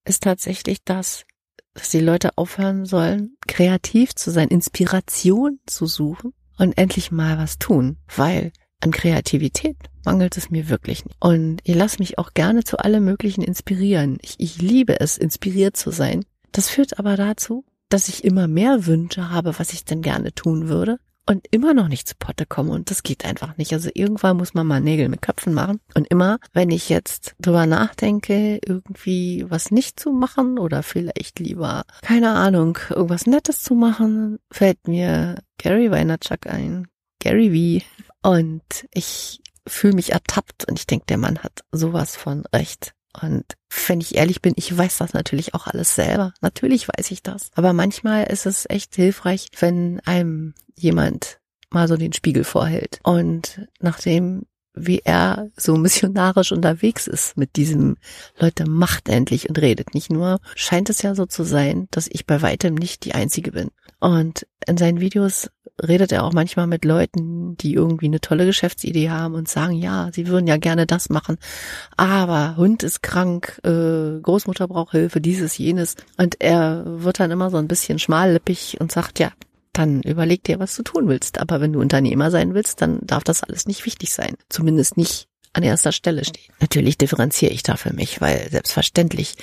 ist 0.05 0.23
tatsächlich 0.23 0.83
das, 0.83 1.25
dass 1.73 1.89
die 1.89 1.99
Leute 1.99 2.37
aufhören 2.37 2.85
sollen, 2.85 3.37
kreativ 3.47 4.15
zu 4.15 4.31
sein, 4.31 4.49
Inspiration 4.49 5.59
zu 5.65 5.85
suchen 5.85 6.33
und 6.57 6.77
endlich 6.77 7.11
mal 7.11 7.37
was 7.37 7.59
tun, 7.59 7.97
weil 8.15 8.51
an 8.81 8.91
Kreativität 8.91 9.77
mangelt 10.03 10.37
es 10.37 10.49
mir 10.49 10.69
wirklich 10.69 11.05
nicht. 11.05 11.17
Und 11.19 11.61
ich 11.63 11.75
lasse 11.75 11.99
mich 11.99 12.17
auch 12.17 12.33
gerne 12.33 12.63
zu 12.63 12.77
allem 12.79 13.05
Möglichen 13.05 13.43
inspirieren. 13.43 14.17
Ich, 14.21 14.35
ich 14.39 14.61
liebe 14.61 14.99
es, 14.99 15.17
inspiriert 15.17 15.77
zu 15.77 15.91
sein. 15.91 16.25
Das 16.51 16.69
führt 16.69 16.97
aber 16.97 17.15
dazu, 17.15 17.63
dass 17.89 18.07
ich 18.07 18.23
immer 18.23 18.47
mehr 18.47 18.87
Wünsche 18.87 19.29
habe, 19.29 19.57
was 19.59 19.73
ich 19.73 19.85
denn 19.85 20.01
gerne 20.01 20.33
tun 20.33 20.67
würde 20.67 20.97
und 21.25 21.47
immer 21.51 21.73
noch 21.73 21.87
nicht 21.87 22.07
zu 22.07 22.15
Potte 22.17 22.45
komme 22.45 22.71
und 22.71 22.89
das 22.89 23.03
geht 23.03 23.25
einfach 23.25 23.57
nicht. 23.57 23.73
Also 23.73 23.89
irgendwann 23.93 24.37
muss 24.37 24.53
man 24.53 24.67
mal 24.67 24.81
Nägel 24.81 25.09
mit 25.09 25.21
Köpfen 25.21 25.53
machen 25.53 25.79
und 25.93 26.07
immer, 26.07 26.39
wenn 26.53 26.71
ich 26.71 26.89
jetzt 26.89 27.35
drüber 27.39 27.65
nachdenke, 27.65 28.59
irgendwie 28.65 29.45
was 29.47 29.71
nicht 29.71 29.99
zu 29.99 30.11
machen 30.11 30.59
oder 30.59 30.83
vielleicht 30.83 31.39
lieber, 31.39 31.83
keine 32.01 32.31
Ahnung, 32.31 32.77
irgendwas 32.89 33.27
Nettes 33.27 33.61
zu 33.61 33.75
machen, 33.75 34.39
fällt 34.51 34.87
mir 34.87 35.41
Gary 35.57 35.91
Weinerchuk 35.91 36.47
ein. 36.47 36.87
Gary 37.19 37.81
V. 38.23 38.29
Und 38.29 38.87
ich 38.93 39.41
fühle 39.67 39.93
mich 39.93 40.11
ertappt 40.11 40.67
und 40.67 40.79
ich 40.79 40.87
denke, 40.87 41.05
der 41.07 41.17
Mann 41.17 41.39
hat 41.39 41.61
sowas 41.71 42.15
von 42.15 42.43
recht. 42.53 42.93
Und 43.19 43.45
wenn 43.87 44.01
ich 44.01 44.15
ehrlich 44.15 44.41
bin, 44.41 44.53
ich 44.55 44.75
weiß 44.75 44.97
das 44.97 45.13
natürlich 45.13 45.53
auch 45.53 45.67
alles 45.67 45.95
selber. 45.95 46.33
Natürlich 46.41 46.87
weiß 46.87 47.11
ich 47.11 47.23
das. 47.23 47.49
Aber 47.55 47.73
manchmal 47.73 48.25
ist 48.25 48.45
es 48.45 48.69
echt 48.69 48.95
hilfreich, 48.95 49.47
wenn 49.59 49.99
einem 50.01 50.53
jemand 50.75 51.39
mal 51.69 51.87
so 51.87 51.97
den 51.97 52.13
Spiegel 52.13 52.43
vorhält. 52.43 52.99
Und 53.03 53.67
nachdem 53.79 54.45
wie 54.73 55.01
er 55.03 55.49
so 55.57 55.75
missionarisch 55.77 56.51
unterwegs 56.51 57.07
ist 57.07 57.37
mit 57.37 57.55
diesem 57.55 57.97
Leute 58.39 58.69
macht 58.69 59.09
endlich 59.09 59.49
und 59.49 59.59
redet 59.59 59.93
nicht 59.93 60.11
nur, 60.11 60.39
scheint 60.55 60.89
es 60.89 61.01
ja 61.01 61.15
so 61.15 61.25
zu 61.25 61.43
sein, 61.43 61.87
dass 61.91 62.07
ich 62.07 62.25
bei 62.25 62.41
weitem 62.41 62.75
nicht 62.75 63.05
die 63.05 63.13
einzige 63.13 63.51
bin. 63.51 63.69
Und 63.99 64.47
in 64.65 64.77
seinen 64.77 64.99
Videos 64.99 65.49
redet 65.81 66.11
er 66.11 66.23
auch 66.23 66.33
manchmal 66.33 66.67
mit 66.67 66.85
Leuten, 66.85 67.55
die 67.57 67.73
irgendwie 67.73 68.07
eine 68.07 68.21
tolle 68.21 68.45
Geschäftsidee 68.45 69.09
haben 69.09 69.33
und 69.35 69.47
sagen, 69.47 69.73
ja, 69.73 70.09
sie 70.13 70.27
würden 70.27 70.47
ja 70.47 70.57
gerne 70.57 70.85
das 70.85 71.09
machen, 71.09 71.37
aber 71.97 72.55
Hund 72.57 72.83
ist 72.83 73.01
krank, 73.03 73.59
äh, 73.63 74.19
Großmutter 74.21 74.67
braucht 74.67 74.91
Hilfe, 74.91 75.21
dieses, 75.21 75.57
jenes. 75.57 75.95
Und 76.17 76.37
er 76.39 76.83
wird 76.85 77.19
dann 77.19 77.31
immer 77.31 77.49
so 77.49 77.57
ein 77.57 77.67
bisschen 77.67 77.99
schmallippig 77.99 78.77
und 78.79 78.91
sagt, 78.91 79.19
ja, 79.19 79.31
dann 79.73 80.01
überleg 80.03 80.43
dir, 80.43 80.59
was 80.59 80.75
du 80.75 80.83
tun 80.83 81.07
willst. 81.07 81.39
Aber 81.39 81.61
wenn 81.61 81.73
du 81.73 81.79
Unternehmer 81.79 82.29
sein 82.31 82.53
willst, 82.53 82.81
dann 82.81 82.99
darf 83.01 83.23
das 83.23 83.43
alles 83.43 83.67
nicht 83.67 83.85
wichtig 83.85 84.13
sein. 84.13 84.35
Zumindest 84.49 84.97
nicht 84.97 85.27
an 85.53 85.63
erster 85.63 85.91
Stelle 85.91 86.25
stehen. 86.25 86.53
Natürlich 86.59 86.97
differenziere 86.97 87.51
ich 87.51 87.63
da 87.63 87.75
für 87.75 87.93
mich, 87.93 88.21
weil 88.21 88.49
selbstverständlich 88.49 89.35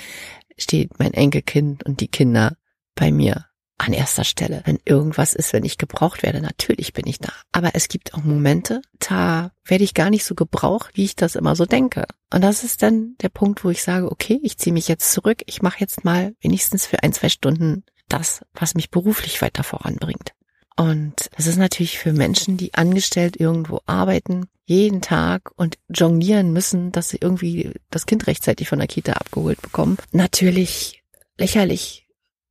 steht 0.57 0.99
mein 0.99 1.14
Enkelkind 1.14 1.85
und 1.85 2.01
die 2.01 2.09
Kinder 2.09 2.57
bei 2.95 3.12
mir 3.12 3.47
an 3.79 3.93
erster 3.93 4.25
Stelle. 4.25 4.62
Wenn 4.64 4.81
irgendwas 4.85 5.35
ist, 5.35 5.53
wenn 5.53 5.64
ich 5.64 5.79
gebraucht 5.79 6.23
werde, 6.23 6.41
natürlich 6.41 6.93
bin 6.93 7.07
ich 7.07 7.19
da. 7.19 7.33
Aber 7.53 7.71
es 7.75 7.88
gibt 7.88 8.14
auch 8.14 8.23
Momente, 8.23 8.83
da 8.99 9.53
werde 9.64 9.85
ich 9.85 9.95
gar 9.95 10.11
nicht 10.11 10.25
so 10.25 10.35
gebraucht, 10.35 10.91
wie 10.95 11.05
ich 11.05 11.17
das 11.17 11.37
immer 11.37 11.57
so 11.57 11.64
denke. 11.64 12.07
Und 12.33 12.43
das 12.43 12.64
ist 12.64 12.83
dann 12.83 13.14
der 13.21 13.29
Punkt, 13.29 13.64
wo 13.64 13.71
ich 13.71 13.83
sage, 13.83 14.11
okay, 14.11 14.41
ich 14.43 14.59
ziehe 14.59 14.75
mich 14.75 14.88
jetzt 14.88 15.12
zurück, 15.12 15.43
ich 15.47 15.62
mache 15.62 15.81
jetzt 15.81 16.05
mal 16.05 16.35
wenigstens 16.41 16.87
für 16.87 17.03
ein, 17.03 17.12
zwei 17.12 17.29
Stunden 17.29 17.85
das, 18.09 18.45
was 18.53 18.75
mich 18.75 18.91
beruflich 18.91 19.41
weiter 19.41 19.62
voranbringt. 19.62 20.33
Und 20.77 21.31
das 21.37 21.47
ist 21.47 21.57
natürlich 21.57 21.99
für 21.99 22.12
Menschen, 22.12 22.57
die 22.57 22.75
angestellt 22.75 23.38
irgendwo 23.38 23.81
arbeiten, 23.87 24.47
jeden 24.64 25.01
Tag 25.01 25.51
und 25.57 25.79
jonglieren 25.88 26.53
müssen, 26.53 26.93
dass 26.93 27.09
sie 27.09 27.19
irgendwie 27.21 27.73
das 27.91 28.07
Kind 28.07 28.27
rechtzeitig 28.27 28.69
von 28.69 28.79
der 28.79 28.87
Kita 28.87 29.14
abgeholt 29.14 29.61
bekommen, 29.61 29.99
natürlich 30.12 31.03
lächerlich 31.37 32.08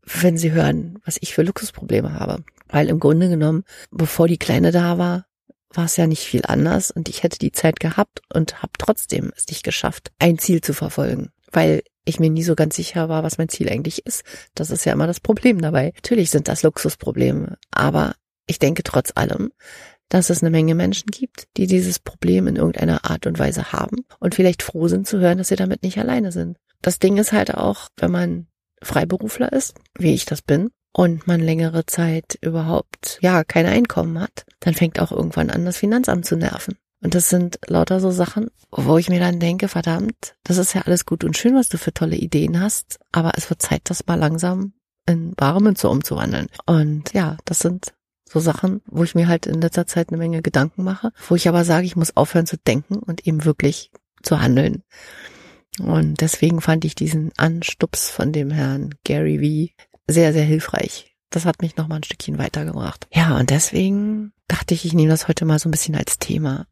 wenn 0.08 0.38
sie 0.38 0.52
hören, 0.52 1.00
was 1.06 1.18
ich 1.22 1.34
für 1.34 1.44
Luxusprobleme 1.44 2.14
habe. 2.14 2.44
Weil 2.68 2.90
im 2.90 3.00
Grunde 3.00 3.30
genommen, 3.30 3.64
bevor 3.92 4.28
die 4.28 4.38
Kleine 4.38 4.72
da 4.72 4.98
war, 4.98 5.26
war 5.74 5.86
es 5.86 5.98
ja 5.98 6.08
nicht 6.08 6.24
viel 6.24 6.42
anders 6.46 6.92
und 6.92 7.10
ich 7.10 7.24
hätte 7.24 7.40
die 7.40 7.52
Zeit 7.52 7.80
gehabt 7.80 8.22
und 8.34 8.62
habe 8.62 8.74
trotzdem 8.78 9.32
es 9.36 9.48
nicht 9.48 9.64
geschafft, 9.64 10.12
ein 10.20 10.38
Ziel 10.38 10.62
zu 10.62 10.74
verfolgen, 10.74 11.30
weil 11.52 11.84
ich 12.06 12.20
mir 12.20 12.30
nie 12.30 12.44
so 12.44 12.56
ganz 12.56 12.76
sicher 12.78 13.10
war, 13.10 13.24
was 13.24 13.38
mein 13.38 13.50
Ziel 13.50 13.70
eigentlich 13.70 14.06
ist. 14.06 14.24
Das 14.56 14.72
ist 14.72 14.86
ja 14.86 14.94
immer 14.94 15.08
das 15.08 15.20
Problem 15.20 15.62
dabei. 15.62 15.92
Natürlich 15.96 16.30
sind 16.30 16.48
das 16.48 16.64
Luxusprobleme, 16.64 17.58
aber 17.72 18.16
ich 18.48 18.60
denke 18.60 18.84
trotz 18.84 19.12
allem, 19.16 19.52
dass 20.08 20.30
es 20.30 20.42
eine 20.42 20.52
Menge 20.52 20.74
Menschen 20.74 21.08
gibt, 21.12 21.48
die 21.58 21.68
dieses 21.68 22.00
Problem 22.00 22.48
in 22.48 22.56
irgendeiner 22.56 23.04
Art 23.04 23.28
und 23.28 23.40
Weise 23.40 23.74
haben 23.74 24.06
und 24.20 24.36
vielleicht 24.36 24.64
froh 24.64 24.88
sind 24.88 25.06
zu 25.06 25.20
hören, 25.20 25.38
dass 25.38 25.50
sie 25.50 25.58
damit 25.58 25.84
nicht 25.84 25.98
alleine 25.98 26.32
sind. 26.32 26.58
Das 26.82 27.00
Ding 27.00 27.18
ist 27.18 27.34
halt 27.34 27.54
auch, 27.54 27.90
wenn 27.98 28.12
man 28.12 28.48
Freiberufler 28.82 29.52
ist, 29.54 29.76
wie 29.98 30.14
ich 30.14 30.26
das 30.26 30.42
bin, 30.42 30.70
und 30.98 31.28
man 31.28 31.42
längere 31.42 31.86
Zeit 31.86 32.40
überhaupt, 32.42 33.20
ja, 33.22 33.44
kein 33.44 33.68
Einkommen 33.68 34.20
hat, 34.20 34.46
dann 34.60 34.74
fängt 34.74 35.00
auch 35.00 35.12
irgendwann 35.12 35.52
an, 35.52 35.64
das 35.64 35.78
Finanzamt 35.78 36.26
zu 36.26 36.36
nerven. 36.36 36.76
Und 37.04 37.14
das 37.14 37.30
sind 37.30 37.60
lauter 37.68 38.00
so 38.00 38.10
Sachen, 38.10 38.50
wo 38.72 38.98
ich 38.98 39.08
mir 39.08 39.20
dann 39.20 39.40
denke, 39.40 39.68
verdammt, 39.68 40.36
das 40.44 40.58
ist 40.58 40.74
ja 40.74 40.82
alles 40.82 41.06
gut 41.06 41.24
und 41.24 41.38
schön, 41.38 41.56
was 41.56 41.70
du 41.70 41.78
für 41.78 41.94
tolle 41.94 42.16
Ideen 42.16 42.60
hast, 42.60 43.00
aber 43.12 43.34
es 43.36 43.48
wird 43.50 43.62
Zeit, 43.62 43.82
das 43.84 44.08
mal 44.08 44.16
langsam 44.16 44.74
in 45.06 45.36
bare 45.36 45.62
Münze 45.62 45.88
umzuwandeln. 45.88 46.48
Und 46.66 47.14
ja, 47.14 47.38
das 47.46 47.60
sind 47.60 47.94
so 48.28 48.40
Sachen, 48.40 48.82
wo 48.88 49.04
ich 49.04 49.14
mir 49.14 49.28
halt 49.28 49.46
in 49.46 49.62
letzter 49.62 49.86
Zeit 49.86 50.10
eine 50.10 50.18
Menge 50.18 50.42
Gedanken 50.42 50.84
mache, 50.84 51.12
wo 51.28 51.36
ich 51.36 51.48
aber 51.48 51.64
sage, 51.64 51.86
ich 51.86 51.96
muss 51.96 52.18
aufhören 52.18 52.48
zu 52.48 52.58
denken 52.58 52.96
und 52.98 53.28
eben 53.28 53.46
wirklich 53.46 53.92
zu 54.24 54.42
handeln. 54.42 54.82
Und 55.80 56.22
deswegen 56.22 56.62
fand 56.62 56.86
ich 56.86 56.96
diesen 56.96 57.32
Anstups 57.38 58.10
von 58.10 58.32
dem 58.32 58.52
Herrn 58.52 58.96
Gary 59.04 59.74
V 59.78 59.84
sehr, 60.12 60.34
sehr 60.34 60.44
hilfreich. 60.44 61.16
Das 61.30 61.46
hat 61.46 61.62
mich 61.62 61.76
noch 61.76 61.88
mal 61.88 61.98
ein 61.98 62.04
Stückchen 62.04 62.38
weitergebracht. 62.38 63.08
Ja, 63.14 63.38
und 63.38 63.50
deswegen 63.50 64.32
dachte 64.48 64.74
ich, 64.74 64.86
ich 64.86 64.94
nehme 64.94 65.10
das 65.10 65.28
heute 65.28 65.46
mal 65.46 65.60
so 65.60 65.68
ein 65.68 65.72
bisschen 65.72 65.96
als 65.96 66.18
Thema. 66.20 66.68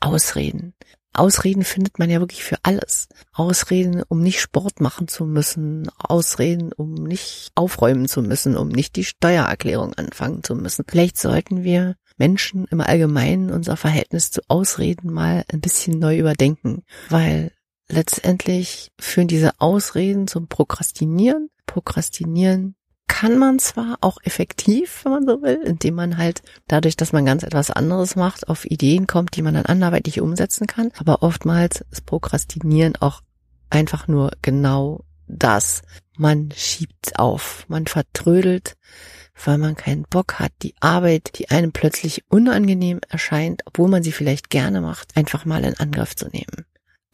Ausreden. 0.00 0.74
Ausreden 1.12 1.64
findet 1.64 1.98
man 1.98 2.10
ja 2.10 2.20
wirklich 2.20 2.44
für 2.44 2.58
alles. 2.62 3.08
Ausreden, 3.32 4.02
um 4.08 4.20
nicht 4.20 4.40
Sport 4.40 4.80
machen 4.80 5.08
zu 5.08 5.24
müssen. 5.24 5.88
Ausreden, 5.96 6.72
um 6.72 6.92
nicht 6.92 7.52
aufräumen 7.54 8.06
zu 8.06 8.20
müssen, 8.20 8.56
um 8.56 8.68
nicht 8.68 8.96
die 8.96 9.04
Steuererklärung 9.04 9.94
anfangen 9.94 10.42
zu 10.42 10.54
müssen. 10.54 10.84
Vielleicht 10.86 11.16
sollten 11.16 11.64
wir 11.64 11.96
Menschen 12.18 12.66
im 12.66 12.80
Allgemeinen 12.80 13.50
unser 13.50 13.76
Verhältnis 13.76 14.30
zu 14.30 14.42
Ausreden 14.48 15.12
mal 15.12 15.44
ein 15.50 15.60
bisschen 15.60 15.98
neu 15.98 16.18
überdenken, 16.18 16.84
weil 17.08 17.52
letztendlich 17.88 18.92
führen 18.98 19.28
diese 19.28 19.60
Ausreden 19.60 20.28
zum 20.28 20.48
Prokrastinieren. 20.48 21.50
Prokrastinieren 21.66 22.74
kann 23.08 23.38
man 23.38 23.58
zwar 23.58 23.98
auch 24.00 24.18
effektiv, 24.24 25.04
wenn 25.04 25.12
man 25.12 25.26
so 25.26 25.42
will, 25.42 25.60
indem 25.64 25.94
man 25.94 26.16
halt 26.16 26.42
dadurch, 26.68 26.96
dass 26.96 27.12
man 27.12 27.24
ganz 27.24 27.44
etwas 27.44 27.70
anderes 27.70 28.16
macht, 28.16 28.48
auf 28.48 28.64
Ideen 28.64 29.06
kommt, 29.06 29.36
die 29.36 29.42
man 29.42 29.54
dann 29.54 29.66
anderweitig 29.66 30.20
umsetzen 30.20 30.66
kann. 30.66 30.90
Aber 30.98 31.22
oftmals 31.22 31.84
ist 31.90 32.04
Prokrastinieren 32.06 32.96
auch 32.96 33.22
einfach 33.70 34.08
nur 34.08 34.32
genau 34.42 35.04
das. 35.28 35.82
Man 36.16 36.50
schiebt 36.54 37.18
auf, 37.18 37.64
man 37.68 37.86
vertrödelt, 37.86 38.76
weil 39.44 39.58
man 39.58 39.76
keinen 39.76 40.04
Bock 40.04 40.34
hat, 40.34 40.52
die 40.62 40.74
Arbeit, 40.80 41.38
die 41.38 41.50
einem 41.50 41.72
plötzlich 41.72 42.24
unangenehm 42.28 43.00
erscheint, 43.08 43.62
obwohl 43.66 43.88
man 43.88 44.02
sie 44.02 44.12
vielleicht 44.12 44.50
gerne 44.50 44.80
macht, 44.80 45.16
einfach 45.16 45.44
mal 45.44 45.64
in 45.64 45.74
Angriff 45.74 46.16
zu 46.16 46.28
nehmen. 46.28 46.64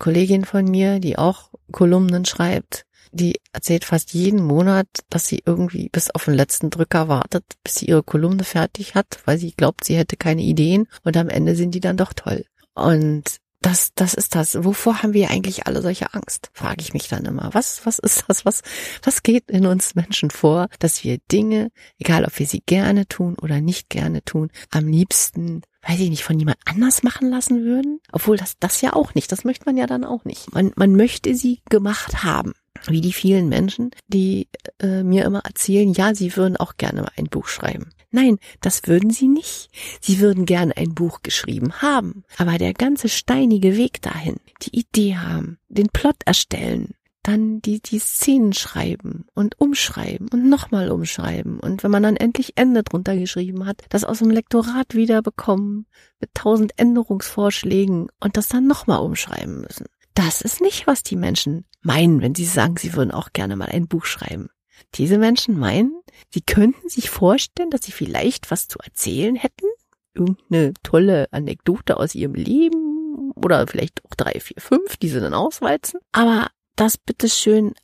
Kollegin 0.03 0.45
von 0.45 0.65
mir, 0.65 0.99
die 0.99 1.17
auch 1.17 1.51
Kolumnen 1.71 2.25
schreibt, 2.25 2.87
die 3.13 3.39
erzählt 3.53 3.85
fast 3.85 4.13
jeden 4.15 4.43
Monat, 4.43 4.89
dass 5.11 5.29
sie 5.29 5.45
irgendwie 5.47 5.91
bis 5.91 6.11
auf 6.11 6.25
den 6.25 6.35
letzten 6.35 6.71
Drücker 6.71 7.07
wartet, 7.07 7.45
bis 7.63 7.77
sie 7.77 7.87
ihre 7.87 8.03
Kolumne 8.03 8.43
fertig 8.43 8.97
hat, 8.97 9.21
weil 9.27 9.39
sie 9.39 9.53
glaubt, 9.53 9.85
sie 9.85 9.97
hätte 9.97 10.17
keine 10.17 10.43
Ideen 10.43 10.89
und 11.05 11.17
am 11.17 11.29
Ende 11.29 11.55
sind 11.55 11.73
die 11.77 11.81
dann 11.81 11.97
doch 11.97 12.15
toll. 12.15 12.45
Und 12.75 13.37
das, 13.63 13.93
das 13.95 14.15
ist 14.15 14.35
das. 14.35 14.65
Wovor 14.65 15.03
haben 15.03 15.15
wir 15.15 15.31
eigentlich 15.31 15.67
alle 15.67 15.83
solche 15.83 16.13
Angst? 16.15 16.51
Frage 16.53 16.81
ich 16.81 16.93
mich 16.93 17.09
dann 17.09 17.25
immer. 17.25 17.51
Was, 17.53 17.87
was 17.87 17.99
ist 17.99 18.25
das? 18.29 18.45
Was, 18.45 18.63
was 19.03 19.23
geht 19.23 19.51
in 19.51 19.67
uns 19.67 19.95
Menschen 19.95 20.31
vor, 20.31 20.69
dass 20.79 21.05
wir 21.05 21.19
Dinge, 21.31 21.71
egal 21.99 22.25
ob 22.25 22.39
wir 22.39 22.47
sie 22.47 22.63
gerne 22.65 23.07
tun 23.07 23.37
oder 23.41 23.61
nicht 23.61 23.89
gerne 23.89 24.23
tun, 24.25 24.51
am 24.71 24.87
liebsten 24.87 25.63
weiß 25.85 25.99
ich 25.99 26.11
nicht, 26.11 26.23
von 26.23 26.39
jemand 26.39 26.59
anders 26.65 27.03
machen 27.03 27.29
lassen 27.29 27.65
würden? 27.65 27.99
Obwohl 28.13 28.37
das, 28.37 28.55
das 28.61 28.81
ja 28.83 28.93
auch 28.93 29.15
nicht. 29.15 29.33
Das 29.33 29.45
möchte 29.45 29.65
man 29.67 29.77
ja 29.77 29.87
dann 29.87 30.05
auch 30.05 30.25
nicht. 30.25 30.53
Man, 30.55 30.71
man 30.77 30.95
möchte 30.95 31.35
sie 31.35 31.61
gemacht 31.71 32.23
haben 32.23 32.53
wie 32.87 33.01
die 33.01 33.13
vielen 33.13 33.49
Menschen, 33.49 33.91
die 34.09 34.49
äh, 34.81 35.03
mir 35.03 35.25
immer 35.25 35.41
erzählen, 35.45 35.93
ja, 35.93 36.15
sie 36.15 36.37
würden 36.37 36.57
auch 36.57 36.77
gerne 36.77 37.03
mal 37.03 37.13
ein 37.17 37.27
Buch 37.27 37.47
schreiben. 37.47 37.91
Nein, 38.13 38.39
das 38.61 38.87
würden 38.87 39.11
sie 39.11 39.27
nicht. 39.27 39.71
Sie 40.01 40.21
würden 40.21 40.47
gerne 40.47 40.77
ein 40.77 40.95
Buch 40.95 41.23
geschrieben 41.23 41.73
haben. 41.81 42.25
Aber 42.37 42.59
der 42.59 42.75
ganze 42.75 43.09
steinige 43.09 43.77
Weg 43.77 44.03
dahin, 44.03 44.37
die 44.63 44.79
Idee 44.79 45.17
haben, 45.17 45.59
den 45.69 45.89
Plot 45.89 46.17
erstellen, 46.27 46.95
dann 47.23 47.63
die, 47.63 47.81
die 47.81 48.01
Szenen 48.01 48.53
schreiben 48.53 49.27
und 49.35 49.59
umschreiben 49.61 50.29
und 50.33 50.49
nochmal 50.49 50.91
umschreiben. 50.91 51.59
Und 51.61 51.83
wenn 51.83 51.91
man 51.91 52.03
dann 52.03 52.17
endlich 52.17 52.53
Ende 52.57 52.83
drunter 52.83 53.17
geschrieben 53.17 53.65
hat, 53.65 53.83
das 53.89 54.05
aus 54.05 54.19
dem 54.19 54.31
Lektorat 54.31 54.95
wieder 54.95 55.23
bekommen 55.23 55.87
mit 56.21 56.35
tausend 56.35 56.79
Änderungsvorschlägen 56.79 58.09
und 58.21 58.37
das 58.37 58.49
dann 58.49 58.67
nochmal 58.67 59.01
umschreiben 59.01 59.61
müssen. 59.61 59.87
Das 60.15 60.43
ist 60.43 60.61
nicht, 60.61 60.87
was 60.87 61.03
die 61.03 61.17
Menschen 61.17 61.65
meinen, 61.81 62.21
wenn 62.21 62.35
sie 62.35 62.45
sagen, 62.45 62.77
sie 62.77 62.93
würden 62.95 63.13
auch 63.13 63.33
gerne 63.33 63.57
mal 63.57 63.69
ein 63.69 63.87
Buch 63.89 64.05
schreiben. 64.05 64.51
Diese 64.95 65.17
Menschen 65.17 65.59
meinen, 65.59 66.02
sie 66.31 66.43
könnten 66.43 66.89
sich 66.89 67.11
vorstellen, 67.11 67.71
dass 67.71 67.83
sie 67.83 67.93
vielleicht 67.93 68.51
was 68.51 68.69
zu 68.69 68.79
erzählen 68.79 69.35
hätten, 69.37 69.67
irgendeine 70.15 70.75
tolle 70.83 71.33
Anekdote 71.33 71.97
aus 71.97 72.15
ihrem 72.15 72.35
Leben 72.35 73.33
oder 73.35 73.67
vielleicht 73.67 74.05
auch 74.05 74.15
drei, 74.17 74.39
vier, 74.41 74.61
fünf, 74.61 74.97
die 74.97 75.09
sie 75.09 75.21
dann 75.21 75.35
auswalzen, 75.35 76.01
aber 76.13 76.49
das 76.77 76.99
bitteschön 76.99 77.75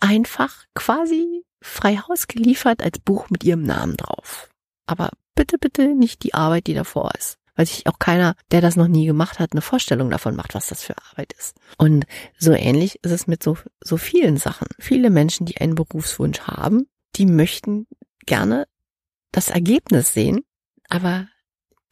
einfach 0.00 0.64
quasi 0.74 1.44
frei 1.60 1.96
Haus 1.96 2.28
geliefert 2.28 2.82
als 2.82 2.98
Buch 2.98 3.30
mit 3.30 3.42
ihrem 3.44 3.62
Namen 3.62 3.96
drauf. 3.96 4.48
Aber 4.86 5.10
bitte, 5.34 5.58
bitte 5.58 5.94
nicht 5.94 6.22
die 6.22 6.34
Arbeit, 6.34 6.66
die 6.66 6.74
davor 6.74 7.10
ist 7.18 7.38
weil 7.58 7.66
sich 7.66 7.88
auch 7.88 7.98
keiner, 7.98 8.36
der 8.52 8.60
das 8.60 8.76
noch 8.76 8.86
nie 8.86 9.04
gemacht 9.04 9.40
hat, 9.40 9.50
eine 9.52 9.62
Vorstellung 9.62 10.10
davon 10.10 10.36
macht, 10.36 10.54
was 10.54 10.68
das 10.68 10.84
für 10.84 10.94
Arbeit 11.10 11.32
ist. 11.32 11.56
Und 11.76 12.06
so 12.38 12.52
ähnlich 12.52 13.00
ist 13.02 13.10
es 13.10 13.26
mit 13.26 13.42
so, 13.42 13.58
so 13.82 13.96
vielen 13.96 14.36
Sachen. 14.36 14.68
Viele 14.78 15.10
Menschen, 15.10 15.44
die 15.44 15.60
einen 15.60 15.74
Berufswunsch 15.74 16.38
haben, 16.42 16.86
die 17.16 17.26
möchten 17.26 17.86
gerne 18.26 18.66
das 19.32 19.48
Ergebnis 19.48 20.12
sehen, 20.12 20.40
aber 20.88 21.28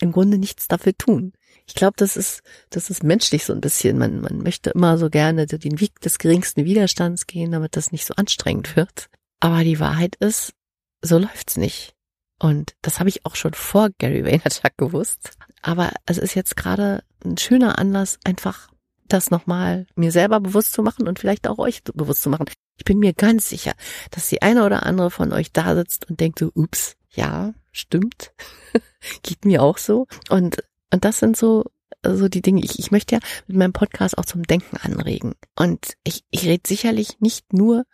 im 0.01 0.13
Grunde 0.13 0.39
nichts 0.39 0.69
dafür 0.69 0.97
tun. 0.97 1.33
Ich 1.67 1.75
glaube, 1.75 1.95
das 1.97 2.17
ist, 2.17 2.43
das 2.71 2.91
ist 2.91 3.03
menschlich 3.03 3.45
so 3.45 3.53
ein 3.53 3.61
bisschen. 3.61 3.99
Man, 3.99 4.21
man 4.21 4.39
möchte 4.39 4.71
immer 4.71 4.99
so 4.99 5.11
gerne 5.11 5.47
den 5.47 5.81
Weg 5.81 6.01
des 6.01 6.19
geringsten 6.19 6.65
Widerstands 6.65 7.27
gehen, 7.27 7.51
damit 7.51 7.77
das 7.77 7.93
nicht 7.93 8.05
so 8.05 8.15
anstrengend 8.15 8.77
wird. 8.77 9.09
Aber 9.41 9.65
die 9.65 9.81
Wahrheit 9.81 10.17
ist, 10.17 10.53
so 11.03 11.19
läuft's 11.19 11.57
nicht. 11.57 11.95
Und 12.39 12.75
das 12.83 13.01
habe 13.01 13.09
ich 13.09 13.25
auch 13.25 13.35
schon 13.35 13.55
vor 13.55 13.89
Gary 13.99 14.25
Vaynerchuk 14.25 14.77
gewusst. 14.77 15.33
Aber 15.63 15.93
es 16.05 16.19
ist 16.19 16.35
jetzt 16.35 16.57
gerade 16.57 17.03
ein 17.25 17.39
schöner 17.39 17.79
Anlass, 17.79 18.19
einfach 18.25 18.71
das 19.09 19.31
nochmal 19.31 19.87
mir 19.95 20.13
selber 20.13 20.41
bewusst 20.41 20.73
zu 20.73 20.83
machen 20.83 21.09
und 21.09 21.19
vielleicht 21.19 21.49
auch 21.49 21.59
euch 21.59 21.83
bewusst 21.85 22.23
zu 22.23 22.31
machen. 22.31 22.47
Ich 22.77 22.85
bin 22.85 22.99
mir 22.99 23.13
ganz 23.13 23.49
sicher, 23.49 23.73
dass 24.11 24.29
die 24.29 24.43
eine 24.43 24.65
oder 24.65 24.85
andere 24.85 25.11
von 25.11 25.33
euch 25.33 25.53
da 25.53 25.75
sitzt 25.75 26.09
und 26.09 26.21
denkt 26.21 26.39
so, 26.39 26.51
ups, 26.55 26.97
ja, 27.11 27.55
stimmt. 27.73 28.33
Geht 29.23 29.45
mir 29.45 29.63
auch 29.63 29.79
so. 29.79 30.07
Und, 30.29 30.63
und 30.93 31.05
das 31.05 31.19
sind 31.19 31.37
so, 31.37 31.65
so 32.05 32.29
die 32.29 32.43
Dinge. 32.43 32.63
Ich, 32.63 32.79
ich 32.79 32.91
möchte 32.91 33.17
ja 33.17 33.21
mit 33.47 33.57
meinem 33.57 33.73
Podcast 33.73 34.19
auch 34.19 34.25
zum 34.25 34.43
Denken 34.43 34.77
anregen. 34.77 35.35
Und 35.57 35.95
ich, 36.05 36.25
ich 36.31 36.45
rede 36.45 36.63
sicherlich 36.67 37.21
nicht 37.21 37.53
nur 37.53 37.85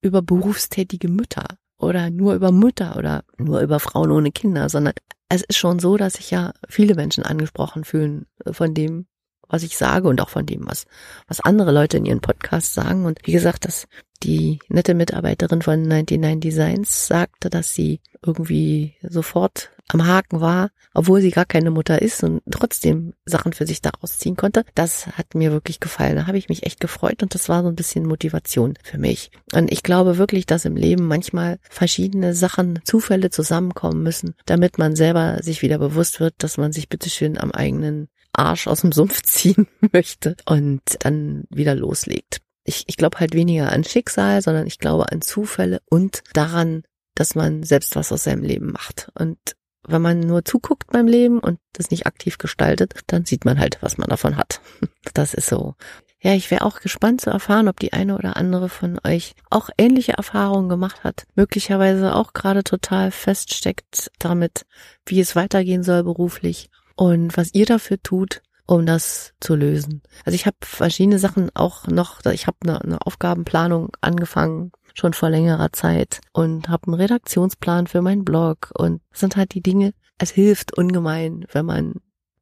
über 0.00 0.22
berufstätige 0.22 1.08
Mütter 1.08 1.46
oder 1.78 2.10
nur 2.10 2.34
über 2.34 2.52
Mütter 2.52 2.96
oder 2.96 3.24
nur 3.38 3.60
über 3.60 3.80
Frauen 3.80 4.10
ohne 4.10 4.32
Kinder, 4.32 4.68
sondern 4.68 4.94
es 5.28 5.42
ist 5.42 5.56
schon 5.56 5.78
so, 5.78 5.96
dass 5.96 6.14
sich 6.14 6.30
ja 6.30 6.52
viele 6.68 6.94
Menschen 6.94 7.24
angesprochen 7.24 7.84
fühlen 7.84 8.26
von 8.50 8.74
dem, 8.74 9.06
was 9.48 9.62
ich 9.62 9.76
sage 9.76 10.08
und 10.08 10.20
auch 10.20 10.28
von 10.28 10.46
dem, 10.46 10.66
was, 10.66 10.86
was 11.28 11.40
andere 11.40 11.72
Leute 11.72 11.96
in 11.96 12.06
ihren 12.06 12.20
Podcasts 12.20 12.74
sagen. 12.74 13.04
Und 13.04 13.20
wie 13.24 13.32
gesagt, 13.32 13.64
dass 13.64 13.86
die 14.22 14.58
nette 14.68 14.94
Mitarbeiterin 14.94 15.62
von 15.62 15.82
99 15.82 16.40
Designs 16.40 17.06
sagte, 17.06 17.50
dass 17.50 17.74
sie 17.74 18.00
irgendwie 18.22 18.94
sofort 19.02 19.70
am 19.88 20.06
Haken 20.06 20.40
war, 20.40 20.70
obwohl 20.94 21.20
sie 21.20 21.30
gar 21.30 21.44
keine 21.44 21.70
Mutter 21.70 22.00
ist 22.00 22.24
und 22.24 22.40
trotzdem 22.50 23.12
Sachen 23.26 23.52
für 23.52 23.66
sich 23.66 23.82
daraus 23.82 24.18
ziehen 24.18 24.36
konnte. 24.36 24.64
Das 24.74 25.06
hat 25.08 25.34
mir 25.34 25.52
wirklich 25.52 25.80
gefallen. 25.80 26.16
Da 26.16 26.26
habe 26.26 26.38
ich 26.38 26.48
mich 26.48 26.64
echt 26.64 26.80
gefreut 26.80 27.22
und 27.22 27.34
das 27.34 27.48
war 27.48 27.62
so 27.62 27.68
ein 27.68 27.74
bisschen 27.74 28.06
Motivation 28.06 28.74
für 28.82 28.98
mich. 28.98 29.30
Und 29.52 29.70
ich 29.70 29.82
glaube 29.82 30.16
wirklich, 30.16 30.46
dass 30.46 30.64
im 30.64 30.76
Leben 30.76 31.06
manchmal 31.06 31.58
verschiedene 31.68 32.34
Sachen, 32.34 32.80
Zufälle 32.84 33.30
zusammenkommen 33.30 34.02
müssen, 34.02 34.34
damit 34.46 34.78
man 34.78 34.96
selber 34.96 35.42
sich 35.42 35.60
wieder 35.60 35.78
bewusst 35.78 36.20
wird, 36.20 36.34
dass 36.38 36.56
man 36.56 36.72
sich 36.72 36.88
bitteschön 36.88 37.36
am 37.38 37.50
eigenen 37.50 38.08
Arsch 38.38 38.66
aus 38.66 38.80
dem 38.80 38.92
Sumpf 38.92 39.22
ziehen 39.24 39.66
möchte 39.92 40.36
und 40.46 40.82
dann 41.00 41.44
wieder 41.50 41.74
loslegt. 41.74 42.40
Ich, 42.64 42.84
ich 42.86 42.96
glaube 42.96 43.20
halt 43.20 43.34
weniger 43.34 43.70
an 43.70 43.84
Schicksal, 43.84 44.40
sondern 44.40 44.66
ich 44.66 44.78
glaube 44.78 45.12
an 45.12 45.20
Zufälle 45.20 45.80
und 45.90 46.22
daran, 46.32 46.82
dass 47.14 47.34
man 47.34 47.62
selbst 47.62 47.94
was 47.94 48.10
aus 48.10 48.24
seinem 48.24 48.42
Leben 48.42 48.72
macht. 48.72 49.10
Und 49.14 49.38
wenn 49.86 50.02
man 50.02 50.20
nur 50.20 50.44
zuguckt 50.44 50.90
beim 50.90 51.06
Leben 51.06 51.38
und 51.38 51.58
das 51.74 51.90
nicht 51.90 52.06
aktiv 52.06 52.38
gestaltet, 52.38 52.94
dann 53.06 53.26
sieht 53.26 53.44
man 53.44 53.58
halt, 53.58 53.78
was 53.80 53.98
man 53.98 54.08
davon 54.08 54.36
hat. 54.36 54.60
Das 55.12 55.34
ist 55.34 55.48
so. 55.48 55.74
Ja, 56.20 56.32
ich 56.32 56.50
wäre 56.50 56.64
auch 56.64 56.80
gespannt 56.80 57.20
zu 57.20 57.30
erfahren, 57.30 57.68
ob 57.68 57.78
die 57.78 57.92
eine 57.92 58.16
oder 58.16 58.36
andere 58.36 58.70
von 58.70 58.98
euch 59.04 59.34
auch 59.50 59.68
ähnliche 59.76 60.14
Erfahrungen 60.14 60.70
gemacht 60.70 61.04
hat. 61.04 61.26
Möglicherweise 61.36 62.16
auch 62.16 62.32
gerade 62.32 62.64
total 62.64 63.10
feststeckt 63.10 64.10
damit, 64.18 64.64
wie 65.04 65.20
es 65.20 65.36
weitergehen 65.36 65.82
soll 65.82 66.02
beruflich 66.02 66.70
und 66.96 67.36
was 67.36 67.54
ihr 67.54 67.66
dafür 67.66 68.02
tut, 68.02 68.42
um 68.66 68.86
das 68.86 69.34
zu 69.40 69.54
lösen. 69.54 70.02
Also 70.24 70.34
ich 70.34 70.46
habe 70.46 70.56
verschiedene 70.62 71.18
Sachen 71.18 71.50
auch 71.54 71.86
noch, 71.86 72.24
ich 72.26 72.46
habe 72.46 72.56
eine, 72.62 72.80
eine 72.80 73.06
Aufgabenplanung 73.06 73.90
angefangen 74.00 74.72
schon 74.94 75.12
vor 75.12 75.28
längerer 75.28 75.72
Zeit 75.72 76.20
und 76.32 76.68
habe 76.68 76.86
einen 76.86 76.94
Redaktionsplan 76.94 77.86
für 77.86 78.00
meinen 78.00 78.24
Blog 78.24 78.70
und 78.74 79.02
sind 79.12 79.36
halt 79.36 79.54
die 79.54 79.62
Dinge, 79.62 79.92
es 80.18 80.30
hilft 80.30 80.76
ungemein, 80.78 81.44
wenn 81.52 81.66
man 81.66 81.94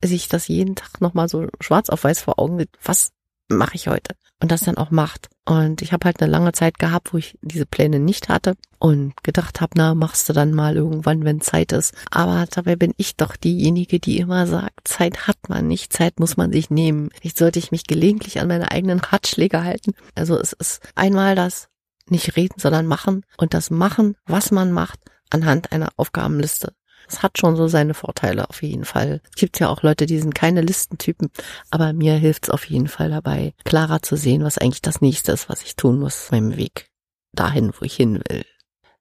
sich 0.05 0.29
das 0.29 0.49
jeden 0.49 0.77
Tag 0.77 1.01
nochmal 1.01 1.29
so 1.29 1.47
schwarz 1.61 1.89
auf 1.89 2.05
weiß 2.05 2.21
vor 2.21 2.39
Augen 2.39 2.59
sieht, 2.59 2.71
was 2.83 3.13
mache 3.49 3.75
ich 3.75 3.89
heute? 3.89 4.15
Und 4.41 4.51
das 4.53 4.63
dann 4.63 4.77
auch 4.77 4.91
macht. 4.91 5.31
Und 5.45 5.83
ich 5.83 5.93
habe 5.93 6.05
halt 6.05 6.23
eine 6.23 6.31
lange 6.31 6.53
Zeit 6.53 6.79
gehabt, 6.79 7.13
wo 7.13 7.19
ich 7.19 7.37
diese 7.43 7.67
Pläne 7.67 7.99
nicht 7.99 8.29
hatte 8.29 8.55
und 8.79 9.13
gedacht 9.25 9.61
habe, 9.61 9.73
na, 9.77 9.95
machst 9.95 10.29
du 10.29 10.33
dann 10.33 10.55
mal 10.55 10.77
irgendwann, 10.77 11.25
wenn 11.25 11.41
Zeit 11.41 11.73
ist. 11.73 11.95
Aber 12.13 12.47
dabei 12.49 12.77
bin 12.77 12.93
ich 12.97 13.17
doch 13.17 13.35
diejenige, 13.35 13.99
die 13.99 14.19
immer 14.19 14.47
sagt, 14.47 14.87
Zeit 14.87 15.27
hat 15.27 15.49
man 15.49 15.67
nicht, 15.67 15.93
Zeit 15.93 16.21
muss 16.21 16.37
man 16.37 16.53
sich 16.53 16.71
nehmen. 16.71 17.11
Ich 17.23 17.35
sollte 17.35 17.59
ich 17.59 17.73
mich 17.73 17.85
gelegentlich 17.85 18.39
an 18.41 18.49
meine 18.49 18.71
eigenen 18.71 19.01
Ratschläge 19.01 19.65
halten. 19.65 19.95
Also 20.15 20.39
es 20.39 20.53
ist 20.53 20.81
einmal 20.95 21.35
das 21.35 21.69
nicht 22.09 22.37
reden, 22.37 22.55
sondern 22.59 22.87
machen 22.87 23.25
und 23.37 23.53
das 23.53 23.71
machen, 23.71 24.17
was 24.27 24.53
man 24.53 24.71
macht, 24.71 25.01
anhand 25.31 25.73
einer 25.73 25.91
Aufgabenliste. 25.97 26.73
Es 27.09 27.23
hat 27.23 27.39
schon 27.39 27.57
so 27.57 27.69
seine 27.69 27.95
Vorteile 27.95 28.49
auf 28.49 28.63
jeden 28.63 28.85
Fall. 28.85 29.21
Es 29.31 29.37
gibt 29.37 29.61
ja 29.61 29.69
auch 29.69 29.83
Leute, 29.83 30.07
die 30.07 30.19
sind 30.19 30.35
keine 30.35 30.61
Listentypen, 30.61 31.31
aber 31.71 31.93
mir 31.93 32.15
hilft 32.15 32.45
es 32.45 32.51
auf 32.51 32.65
jeden 32.65 32.89
Fall 32.89 33.11
dabei, 33.11 33.55
klarer 33.65 34.03
zu 34.03 34.17
sehen, 34.17 34.45
was 34.45 34.59
eigentlich 34.59 34.83
das 34.83 35.01
nächste 35.01 35.33
ist, 35.33 35.49
was 35.49 35.63
ich 35.63 35.77
tun 35.77 35.99
muss, 35.99 36.31
meinem 36.31 36.57
Weg 36.57 36.91
dahin, 37.33 37.73
wo 37.79 37.85
ich 37.85 37.97
hin 37.97 38.21
will. 38.29 38.45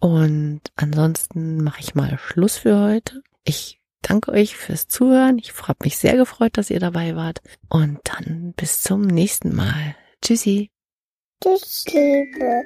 Und 0.01 0.63
ansonsten 0.77 1.63
mache 1.63 1.81
ich 1.81 1.95
mal 1.95 2.19
Schluss 2.19 2.57
für 2.57 2.81
heute. 2.81 3.23
Ich 3.45 3.81
danke 4.01 4.33
euch 4.33 4.57
fürs 4.57 4.89
Zuhören. 4.89 5.39
Ich 5.39 5.53
habe 5.63 5.85
mich 5.85 5.99
sehr 5.99 6.17
gefreut, 6.17 6.57
dass 6.57 6.71
ihr 6.71 6.81
dabei 6.81 7.17
wart. 7.17 7.43
Und 7.69 8.01
dann 8.05 8.55
bis 8.57 8.83
zum 8.83 9.03
nächsten 9.03 9.55
Mal. 9.55 9.95
Tschüssi. 10.23 10.71
Tschüss, 11.43 11.85
liebe 11.89 12.63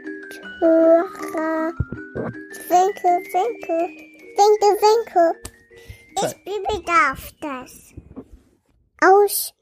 Hörer. 0.60 1.72
Winke, 2.68 3.08
winke, 3.32 3.78
winke, 4.36 4.68
winke. 4.82 5.34
Ich 6.16 6.44
Bibi 6.44 6.84
darf 6.84 7.32
das. 7.40 7.94
Aus. 9.00 9.52